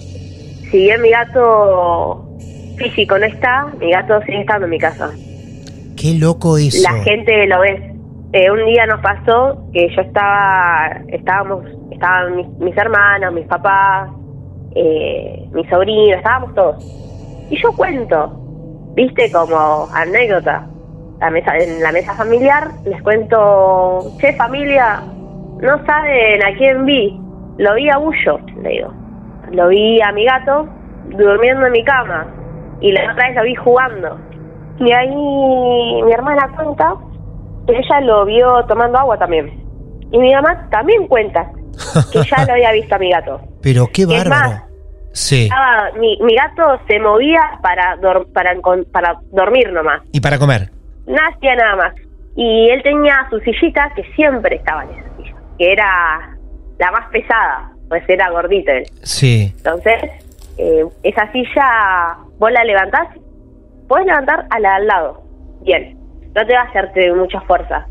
Si 0.71 0.79
bien 0.79 1.01
mi 1.01 1.11
gato 1.11 2.29
físico 2.77 3.19
no 3.19 3.25
está, 3.27 3.67
mi 3.81 3.91
gato 3.91 4.21
sigue 4.23 4.41
estando 4.41 4.65
en 4.65 4.71
mi 4.71 4.79
casa. 4.79 5.11
Qué 5.97 6.15
loco 6.15 6.59
eso. 6.59 6.83
La 6.83 7.03
gente 7.03 7.47
lo 7.47 7.61
ve. 7.61 7.93
Eh, 8.33 8.51
un 8.51 8.67
día 8.67 8.87
nos 8.87 9.01
pasó 9.01 9.65
que 9.73 9.89
yo 9.95 10.03
estaba, 10.03 11.01
estábamos, 11.09 11.65
estaban 11.91 12.37
mis, 12.37 12.49
mis 12.59 12.77
hermanos, 12.77 13.33
mis 13.33 13.47
papás, 13.47 14.11
eh, 14.77 15.49
mi 15.53 15.65
sobrino, 15.69 16.17
estábamos 16.17 16.55
todos. 16.55 16.77
Y 17.51 17.61
yo 17.63 17.73
cuento, 17.73 18.33
viste, 18.95 19.31
como 19.33 19.89
anécdota, 19.93 20.67
la 21.21 21.31
mesa, 21.31 21.57
en 21.57 21.83
la 21.83 21.93
mesa 21.93 22.15
familiar, 22.15 22.69
les 22.85 23.03
cuento, 23.03 24.13
che 24.21 24.35
familia, 24.35 25.03
no 25.61 25.87
saben 25.87 26.45
a 26.45 26.55
quién 26.59 26.85
vi, 26.85 27.19
lo 27.57 27.75
vi 27.75 27.89
a 27.89 27.97
Bullo, 27.97 28.39
le 28.63 28.69
digo. 28.69 28.93
Lo 29.53 29.69
vi 29.69 30.01
a 30.03 30.13
mi 30.13 30.25
gato 30.25 30.69
durmiendo 31.09 31.67
en 31.67 31.73
mi 31.73 31.85
cama 31.85 32.27
y 32.81 32.93
la 32.93 33.13
otra 33.13 33.29
vez 33.29 33.37
lo 33.37 33.43
vi 33.45 33.55
jugando. 33.55 34.19
Y 34.79 34.93
ahí 34.93 36.03
mi 36.05 36.13
hermana 36.13 36.53
cuenta 36.55 36.97
que 37.67 37.79
ella 37.79 38.01
lo 38.01 38.25
vio 38.27 38.65
tomando 38.67 38.99
agua 38.99 39.17
también. 39.19 39.65
Y 40.11 40.19
mi 40.19 40.35
mamá 40.35 40.69
también 40.71 41.07
cuenta 41.07 41.51
que 42.13 42.23
ya 42.23 42.45
lo 42.45 42.53
había 42.53 42.73
visto 42.73 42.95
a 42.95 42.99
mi 42.99 43.11
gato. 43.11 43.41
Pero 43.63 43.87
qué 43.93 44.03
Es 44.03 44.09
bárbaro. 44.09 44.51
más, 44.51 44.65
Sí. 45.17 45.45
Estaba- 45.45 45.91
mi, 45.99 46.19
mi 46.23 46.35
gato 46.37 46.79
se 46.87 46.99
movía 47.01 47.41
para, 47.63 47.97
dor- 47.97 48.31
para, 48.33 48.55
para 48.93 49.17
dormir 49.33 49.73
nomás. 49.73 50.03
Y 50.13 50.21
para 50.21 50.39
comer. 50.39 50.71
No 51.07 51.17
hacía 51.35 51.57
nada 51.57 51.77
más. 51.77 51.95
Y 52.37 52.69
él 52.71 52.83
tenía 52.83 53.27
su 53.31 53.39
sillita 53.41 53.91
que 53.97 54.05
siempre 54.15 54.57
estaba 54.57 54.85
en 54.85 54.91
esa 54.91 55.17
silla, 55.17 55.35
que 55.59 55.73
era 55.73 56.37
la 56.79 56.91
más 56.91 57.09
pesada, 57.11 57.73
pues 57.89 58.03
era 58.09 58.29
gordito 58.31 58.71
él. 58.73 58.85
Sí. 59.03 59.55
Entonces, 59.57 59.95
eh, 60.59 60.85
esa 61.03 61.33
silla, 61.33 62.17
vos 62.39 62.53
la 62.53 62.63
levantás, 62.65 63.09
podés 63.89 64.05
levantar 64.07 64.47
a 64.51 64.61
la 64.61 64.69
de 64.69 64.75
al 64.77 64.87
lado. 64.87 65.23
Bien, 65.63 65.97
no 66.35 66.47
te 66.47 66.53
va 66.53 66.61
a 66.61 66.65
hacerte 66.65 67.11
mucha 67.15 67.41
fuerza. 67.43 67.87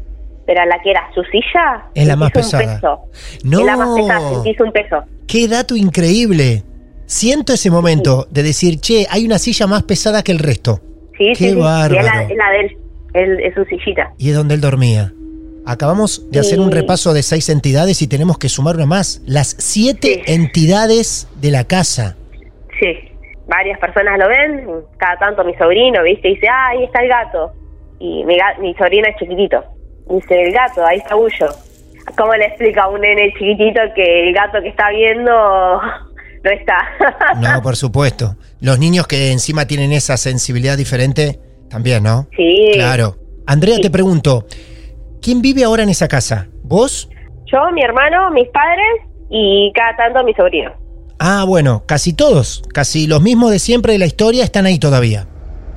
Pero 0.46 0.62
a 0.62 0.66
la 0.68 0.80
que 0.84 0.92
era 0.92 1.02
su 1.16 1.24
silla, 1.24 1.86
Es 1.96 2.06
la 2.06 2.16
más 2.16 2.30
sentís 2.32 2.54
un 2.54 2.60
pesada. 2.60 2.76
peso. 2.76 3.00
No. 3.46 3.60
Es 3.62 3.66
la 3.66 3.78
más 3.78 3.90
pesada, 4.00 4.30
sentís 4.30 4.60
un 4.62 4.72
peso. 4.72 5.04
Qué 5.28 5.48
dato 5.48 5.76
increíble. 5.76 6.62
Siento 7.06 7.54
ese 7.54 7.70
momento 7.70 8.28
de 8.32 8.44
decir, 8.44 8.80
che, 8.80 9.06
hay 9.10 9.26
una 9.26 9.38
silla 9.40 9.68
más 9.68 9.84
pesada 9.84 10.24
que 10.24 10.32
el 10.32 10.40
resto. 10.40 10.80
Sí, 11.18 11.28
Qué 11.30 11.36
sí, 11.36 11.36
sí. 11.36 11.46
Y 11.46 11.50
es 11.50 11.56
la, 11.56 11.64
bárbaro. 11.64 11.98
es 12.30 12.36
la 12.38 12.50
de 12.52 12.60
él, 12.62 12.78
él- 13.14 13.40
es 13.42 13.54
su 13.54 13.64
sillita. 13.66 14.12
Y 14.18 14.30
es 14.30 14.36
donde 14.36 14.56
él 14.56 14.62
dormía. 14.62 15.12
Acabamos 15.68 16.30
de 16.30 16.40
hacer 16.40 16.60
un 16.60 16.72
repaso 16.72 17.14
de 17.14 17.24
seis 17.24 17.50
entidades 17.50 18.02
y 18.02 18.08
tenemos 18.08 18.38
que 18.38 18.50
sumar 18.50 18.76
una 18.76 18.86
más. 18.86 19.22
Las 19.26 19.56
siete 19.58 20.22
Sí. 20.26 20.34
entidades 20.34 21.28
de 21.42 21.50
la 21.52 21.64
casa. 21.64 22.16
Sí, 22.80 22.94
varias 23.48 23.80
personas 23.80 24.20
lo 24.20 24.28
ven, 24.28 24.68
cada 24.98 25.18
tanto 25.18 25.44
mi 25.44 25.56
sobrino, 25.56 26.04
¿viste? 26.04 26.28
Dice, 26.28 26.48
ah, 26.48 26.68
ahí 26.70 26.84
está 26.84 27.02
el 27.02 27.10
gato. 27.10 27.52
Y 28.00 28.24
mi, 28.26 28.38
mi 28.62 28.74
sobrino 28.76 29.08
es 29.08 29.16
chiquitito. 29.18 29.64
Dice, 30.10 30.40
el 30.40 30.52
gato, 30.54 30.86
ahí 30.86 30.98
está 31.00 31.16
Bullo. 31.16 31.48
¿Cómo 32.16 32.34
le 32.36 32.46
explica 32.46 32.84
a 32.84 32.90
un 32.90 33.02
nene 33.02 33.34
chiquitito 33.34 33.80
que 33.96 34.28
el 34.28 34.34
gato 34.36 34.62
que 34.62 34.68
está 34.70 34.92
viendo 34.92 35.32
no 36.46 36.52
está? 36.52 36.78
No, 37.42 37.62
por 37.62 37.76
supuesto. 37.76 38.36
Los 38.62 38.80
niños 38.80 39.08
que 39.08 39.32
encima 39.32 39.66
tienen 39.66 39.92
esa 39.92 40.16
sensibilidad 40.16 40.78
diferente, 40.78 41.40
también, 41.70 42.04
¿no? 42.04 42.28
sí. 42.36 42.72
Claro. 42.74 43.18
Andrea, 43.48 43.78
te 43.80 43.92
pregunto, 43.92 44.46
¿quién 45.22 45.42
vive 45.42 45.64
ahora 45.64 45.84
en 45.84 45.90
esa 45.90 46.08
casa? 46.08 46.48
¿Vos? 46.64 47.10
Yo, 47.46 47.60
mi 47.74 47.84
hermano, 47.84 48.32
mis 48.32 48.48
padres 48.50 49.02
y 49.30 49.72
cada 49.76 49.96
tanto 49.96 50.24
mi 50.24 50.34
sobrino. 50.34 50.72
Ah, 51.20 51.46
bueno, 51.48 51.84
casi 51.86 52.16
todos, 52.16 52.64
casi 52.74 53.06
los 53.06 53.22
mismos 53.22 53.52
de 53.52 53.60
siempre 53.60 53.94
de 53.94 54.00
la 54.00 54.08
historia 54.08 54.44
están 54.44 54.66
ahí 54.66 54.80
todavía. 54.80 55.28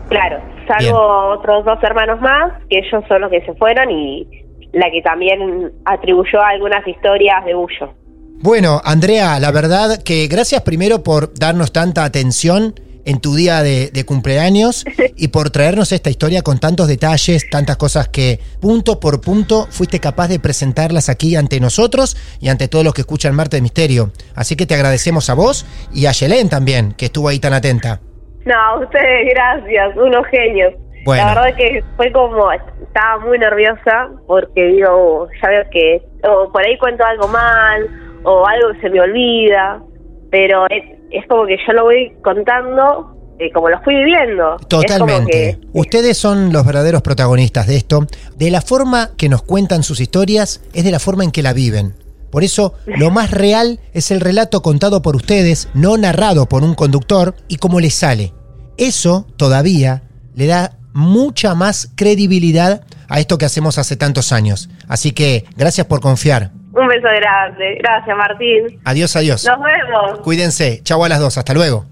Claro, 0.09 0.41
salvo 0.67 1.35
otros 1.35 1.65
dos 1.67 1.79
hermanos 1.83 2.21
más, 2.23 2.53
que 2.71 2.79
ellos 2.79 3.05
son 3.07 3.21
los 3.21 3.31
que 3.31 3.45
se 3.45 3.53
fueron 3.55 3.91
y 3.91 4.27
la 4.73 4.91
que 4.91 5.03
también 5.03 5.73
atribuyó 5.85 6.43
algunas 6.43 6.87
historias 6.87 7.45
de 7.45 7.55
Bullo. 7.55 7.93
Bueno, 8.41 8.81
Andrea, 8.85 9.41
la 9.41 9.51
verdad 9.51 10.01
que 10.05 10.29
gracias 10.29 10.63
primero 10.63 11.03
por 11.03 11.35
darnos 11.35 11.73
tanta 11.73 12.05
atención 12.05 12.73
en 13.05 13.21
tu 13.21 13.35
día 13.35 13.65
de, 13.65 13.91
de 13.91 14.05
cumpleaños 14.05 14.85
y 15.17 15.29
por 15.29 15.51
traernos 15.51 15.91
esta 15.91 16.09
historia 16.09 16.43
con 16.43 16.61
tantos 16.61 16.87
detalles, 16.87 17.51
tantas 17.51 17.77
cosas 17.77 18.09
que 18.09 18.39
punto 18.61 19.01
por 19.01 19.21
punto 19.21 19.67
fuiste 19.71 19.99
capaz 19.99 20.29
de 20.29 20.39
presentarlas 20.39 21.09
aquí 21.09 21.35
ante 21.35 21.59
nosotros 21.59 22.17
y 22.41 22.49
ante 22.49 22.69
todos 22.69 22.85
los 22.85 22.95
que 22.95 23.01
escuchan 23.01 23.35
Marte 23.35 23.57
de 23.57 23.63
Misterio. 23.63 24.13
Así 24.37 24.55
que 24.55 24.67
te 24.67 24.75
agradecemos 24.75 25.29
a 25.31 25.35
vos 25.35 25.67
y 25.93 26.07
a 26.07 26.13
Yelén 26.13 26.49
también, 26.49 26.93
que 26.93 27.07
estuvo 27.07 27.29
ahí 27.29 27.41
tan 27.41 27.55
atenta. 27.55 28.01
No, 28.45 28.55
a 28.55 28.79
ustedes 28.79 29.31
gracias, 29.35 29.97
unos 29.97 30.25
genios. 30.29 30.75
Bueno. 31.05 31.25
La 31.25 31.35
verdad 31.35 31.57
que 31.57 31.83
fue 31.97 32.13
como, 32.13 32.53
estaba 32.53 33.19
muy 33.25 33.39
nerviosa 33.39 34.11
porque 34.29 34.63
digo, 34.63 35.27
ya 35.43 35.49
veo 35.49 35.65
que 35.73 36.03
o 36.23 36.53
por 36.53 36.65
ahí 36.65 36.79
cuento 36.79 37.05
algo 37.05 37.27
mal 37.27 38.08
o 38.29 38.47
algo 38.47 38.69
se 38.81 38.91
me 38.91 39.01
olvida, 39.01 39.83
pero 40.31 40.67
es, 40.69 40.85
es 41.11 41.27
como 41.29 41.47
que 41.47 41.57
yo 41.67 41.73
lo 41.73 41.85
voy 41.85 42.13
contando 42.23 43.15
eh, 43.41 43.51
como 43.53 43.69
lo 43.71 43.81
fui 43.83 43.95
viviendo. 43.95 44.57
Totalmente. 44.69 45.31
que- 45.31 45.59
Ustedes 45.73 46.19
son 46.19 46.53
los 46.53 46.67
verdaderos 46.67 47.03
protagonistas 47.03 47.67
de 47.69 47.77
esto. 47.77 48.07
De 48.37 48.51
la 48.51 48.61
forma 48.61 49.11
que 49.17 49.29
nos 49.29 49.43
cuentan 49.43 49.83
sus 49.85 50.01
historias 50.01 50.61
es 50.75 50.85
de 50.85 50.91
la 50.91 50.99
forma 50.99 51.23
en 51.25 51.31
que 51.31 51.43
la 51.43 51.53
viven. 51.53 51.95
Por 52.31 52.43
eso, 52.45 52.75
lo 52.87 53.11
más 53.13 53.31
real 53.31 53.79
es 53.95 54.11
el 54.11 54.21
relato 54.21 54.61
contado 54.61 55.03
por 55.03 55.15
ustedes, 55.17 55.69
no 55.73 55.97
narrado 55.97 56.47
por 56.47 56.63
un 56.65 56.75
conductor, 56.75 57.35
y 57.47 57.57
cómo 57.57 57.79
les 57.81 57.95
sale. 57.95 58.35
Eso 58.77 59.27
todavía 59.37 60.03
le 60.35 60.47
da 60.47 60.73
mucha 60.93 61.55
más 61.55 61.91
credibilidad 61.95 62.83
a 63.09 63.21
esto 63.21 63.39
que 63.39 63.45
hacemos 63.47 63.79
hace 63.79 63.97
tantos 63.97 64.33
años. 64.33 64.69
Así 64.89 65.13
que, 65.13 65.45
gracias 65.57 65.87
por 65.87 66.01
confiar. 66.01 66.51
Un 66.79 66.87
beso 66.89 67.09
grande. 67.09 67.79
Gracias, 67.81 68.17
Martín. 68.17 68.81
Adiós, 68.85 69.17
adiós. 69.17 69.45
Nos 69.45 69.59
vemos. 69.59 70.21
Cuídense. 70.21 70.81
Chau 70.85 71.05
a 71.05 71.09
las 71.09 71.19
dos. 71.19 71.37
Hasta 71.39 71.55
luego. 71.55 71.87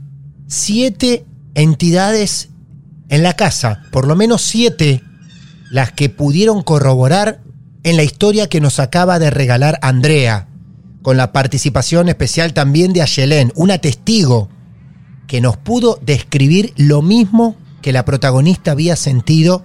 Siete 0.47 1.25
entidades 1.55 2.51
en 3.09 3.23
la 3.23 3.35
casa. 3.35 3.83
Por 3.91 4.07
lo 4.07 4.15
menos 4.15 4.43
siete 4.43 5.03
las 5.71 5.93
que 5.93 6.09
pudieron 6.09 6.63
corroborar 6.63 7.41
en 7.83 7.97
la 7.97 8.03
historia 8.03 8.49
que 8.49 8.61
nos 8.61 8.79
acaba 8.79 9.19
de 9.19 9.31
regalar 9.31 9.79
Andrea. 9.83 10.49
Con 11.03 11.17
la 11.17 11.33
participación 11.33 12.09
especial 12.09 12.53
también 12.53 12.93
de 12.93 13.03
Ayelén, 13.03 13.53
una 13.55 13.79
testigo 13.79 14.49
que 15.27 15.41
nos 15.41 15.57
pudo 15.57 15.99
describir 16.03 16.73
lo 16.77 17.03
mismo 17.03 17.57
que 17.83 17.93
la 17.93 18.05
protagonista 18.05 18.73
había 18.73 18.97
sentido 18.97 19.65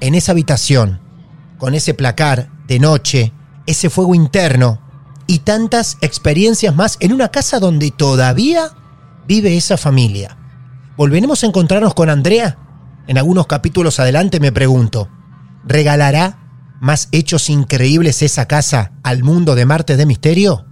en 0.00 0.14
esa 0.14 0.32
habitación, 0.32 1.00
con 1.58 1.74
ese 1.74 1.94
placar 1.94 2.48
de 2.66 2.78
noche, 2.78 3.32
ese 3.66 3.90
fuego 3.90 4.14
interno 4.14 4.80
y 5.26 5.40
tantas 5.40 5.98
experiencias 6.00 6.74
más 6.74 6.96
en 7.00 7.12
una 7.12 7.28
casa 7.28 7.58
donde 7.58 7.90
todavía 7.90 8.70
vive 9.26 9.56
esa 9.56 9.76
familia. 9.76 10.36
¿Volveremos 10.96 11.42
a 11.42 11.46
encontrarnos 11.46 11.94
con 11.94 12.10
Andrea? 12.10 12.58
En 13.06 13.18
algunos 13.18 13.46
capítulos 13.46 14.00
adelante 14.00 14.40
me 14.40 14.52
pregunto, 14.52 15.08
¿regalará 15.64 16.38
más 16.80 17.08
hechos 17.12 17.50
increíbles 17.50 18.22
esa 18.22 18.46
casa 18.46 18.92
al 19.02 19.22
mundo 19.22 19.54
de 19.54 19.66
Marte 19.66 19.96
de 19.96 20.06
Misterio? 20.06 20.64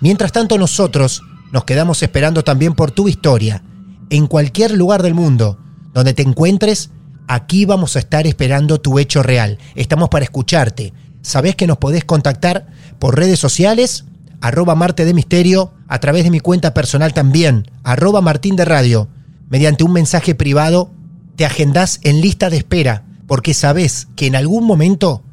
Mientras 0.00 0.32
tanto 0.32 0.58
nosotros 0.58 1.22
nos 1.52 1.64
quedamos 1.64 2.02
esperando 2.02 2.44
también 2.44 2.74
por 2.74 2.90
tu 2.90 3.08
historia. 3.08 3.62
En 4.10 4.26
cualquier 4.26 4.72
lugar 4.72 5.02
del 5.02 5.14
mundo 5.14 5.58
donde 5.92 6.14
te 6.14 6.22
encuentres, 6.22 6.90
aquí 7.28 7.64
vamos 7.64 7.96
a 7.96 7.98
estar 7.98 8.26
esperando 8.26 8.80
tu 8.80 8.98
hecho 8.98 9.22
real. 9.22 9.58
Estamos 9.74 10.08
para 10.08 10.24
escucharte. 10.24 10.92
Sabés 11.26 11.56
que 11.56 11.66
nos 11.66 11.78
podés 11.78 12.04
contactar 12.04 12.68
por 13.00 13.16
redes 13.16 13.40
sociales, 13.40 14.04
arroba 14.40 14.76
Marte 14.76 15.04
de 15.04 15.12
Misterio, 15.12 15.72
a 15.88 15.98
través 15.98 16.22
de 16.22 16.30
mi 16.30 16.38
cuenta 16.38 16.72
personal 16.72 17.14
también, 17.14 17.68
arroba 17.82 18.20
Martín 18.20 18.54
de 18.54 18.64
Radio. 18.64 19.08
Mediante 19.50 19.82
un 19.82 19.92
mensaje 19.92 20.36
privado, 20.36 20.92
te 21.34 21.44
agendás 21.44 21.98
en 22.04 22.20
lista 22.20 22.48
de 22.48 22.58
espera, 22.58 23.02
porque 23.26 23.54
sabés 23.54 24.06
que 24.14 24.28
en 24.28 24.36
algún 24.36 24.68
momento 24.68 25.24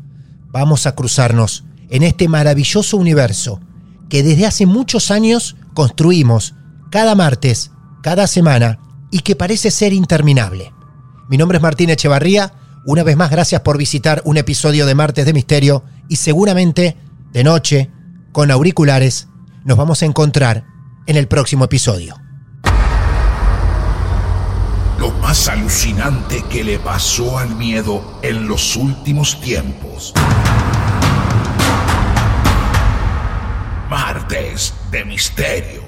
vamos 0.48 0.88
a 0.88 0.96
cruzarnos 0.96 1.64
en 1.92 2.02
este 2.02 2.28
maravilloso 2.28 2.98
universo 2.98 3.60
que 4.10 4.24
desde 4.24 4.48
hace 4.48 4.66
muchos 4.66 5.12
años 5.12 5.58
construimos 5.76 6.56
cada 6.90 7.14
martes, 7.14 7.70
cada 8.02 8.26
semana 8.26 8.80
y 9.12 9.20
que 9.20 9.36
parece 9.36 9.70
ser 9.70 9.94
interminable. 9.94 10.74
Mi 11.30 11.38
nombre 11.38 11.58
es 11.60 11.62
Martín 11.62 11.92
Echevarría, 11.92 12.52
una 12.86 13.04
vez 13.04 13.16
más 13.16 13.32
gracias 13.32 13.62
por 13.62 13.78
visitar 13.78 14.22
un 14.26 14.38
episodio 14.38 14.86
de 14.86 14.96
Martes 14.96 15.26
de 15.26 15.34
Misterio 15.34 15.84
y 16.10 16.18
seguramente 16.18 16.98
de 17.32 17.44
noche, 17.44 17.90
con 18.32 18.52
auriculares, 18.52 19.28
nos 19.64 19.78
vamos 19.78 20.02
a 20.02 20.06
encontrar 20.06 20.66
en 21.08 21.18
el 21.18 21.28
próximo 21.28 21.66
episodio. 21.66 22.16
Lo 25.00 25.12
más 25.22 25.48
alucinante 25.48 26.44
que 26.50 26.64
le 26.64 26.78
pasó 26.80 27.38
al 27.38 27.56
miedo 27.56 28.20
en 28.22 28.48
los 28.48 28.76
últimos 28.76 29.40
tiempos. 29.42 30.14
Martes 33.90 34.74
de 34.92 35.06
Misterio. 35.06 35.84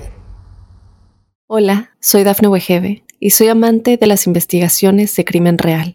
Hola, 1.48 1.92
soy 2.00 2.24
Dafne 2.24 2.48
Wegebe 2.48 3.04
y 3.20 3.32
soy 3.32 3.50
amante 3.50 3.98
de 3.98 4.08
las 4.08 4.28
investigaciones 4.28 5.16
de 5.16 5.26
crimen 5.26 5.58
real. 5.58 5.95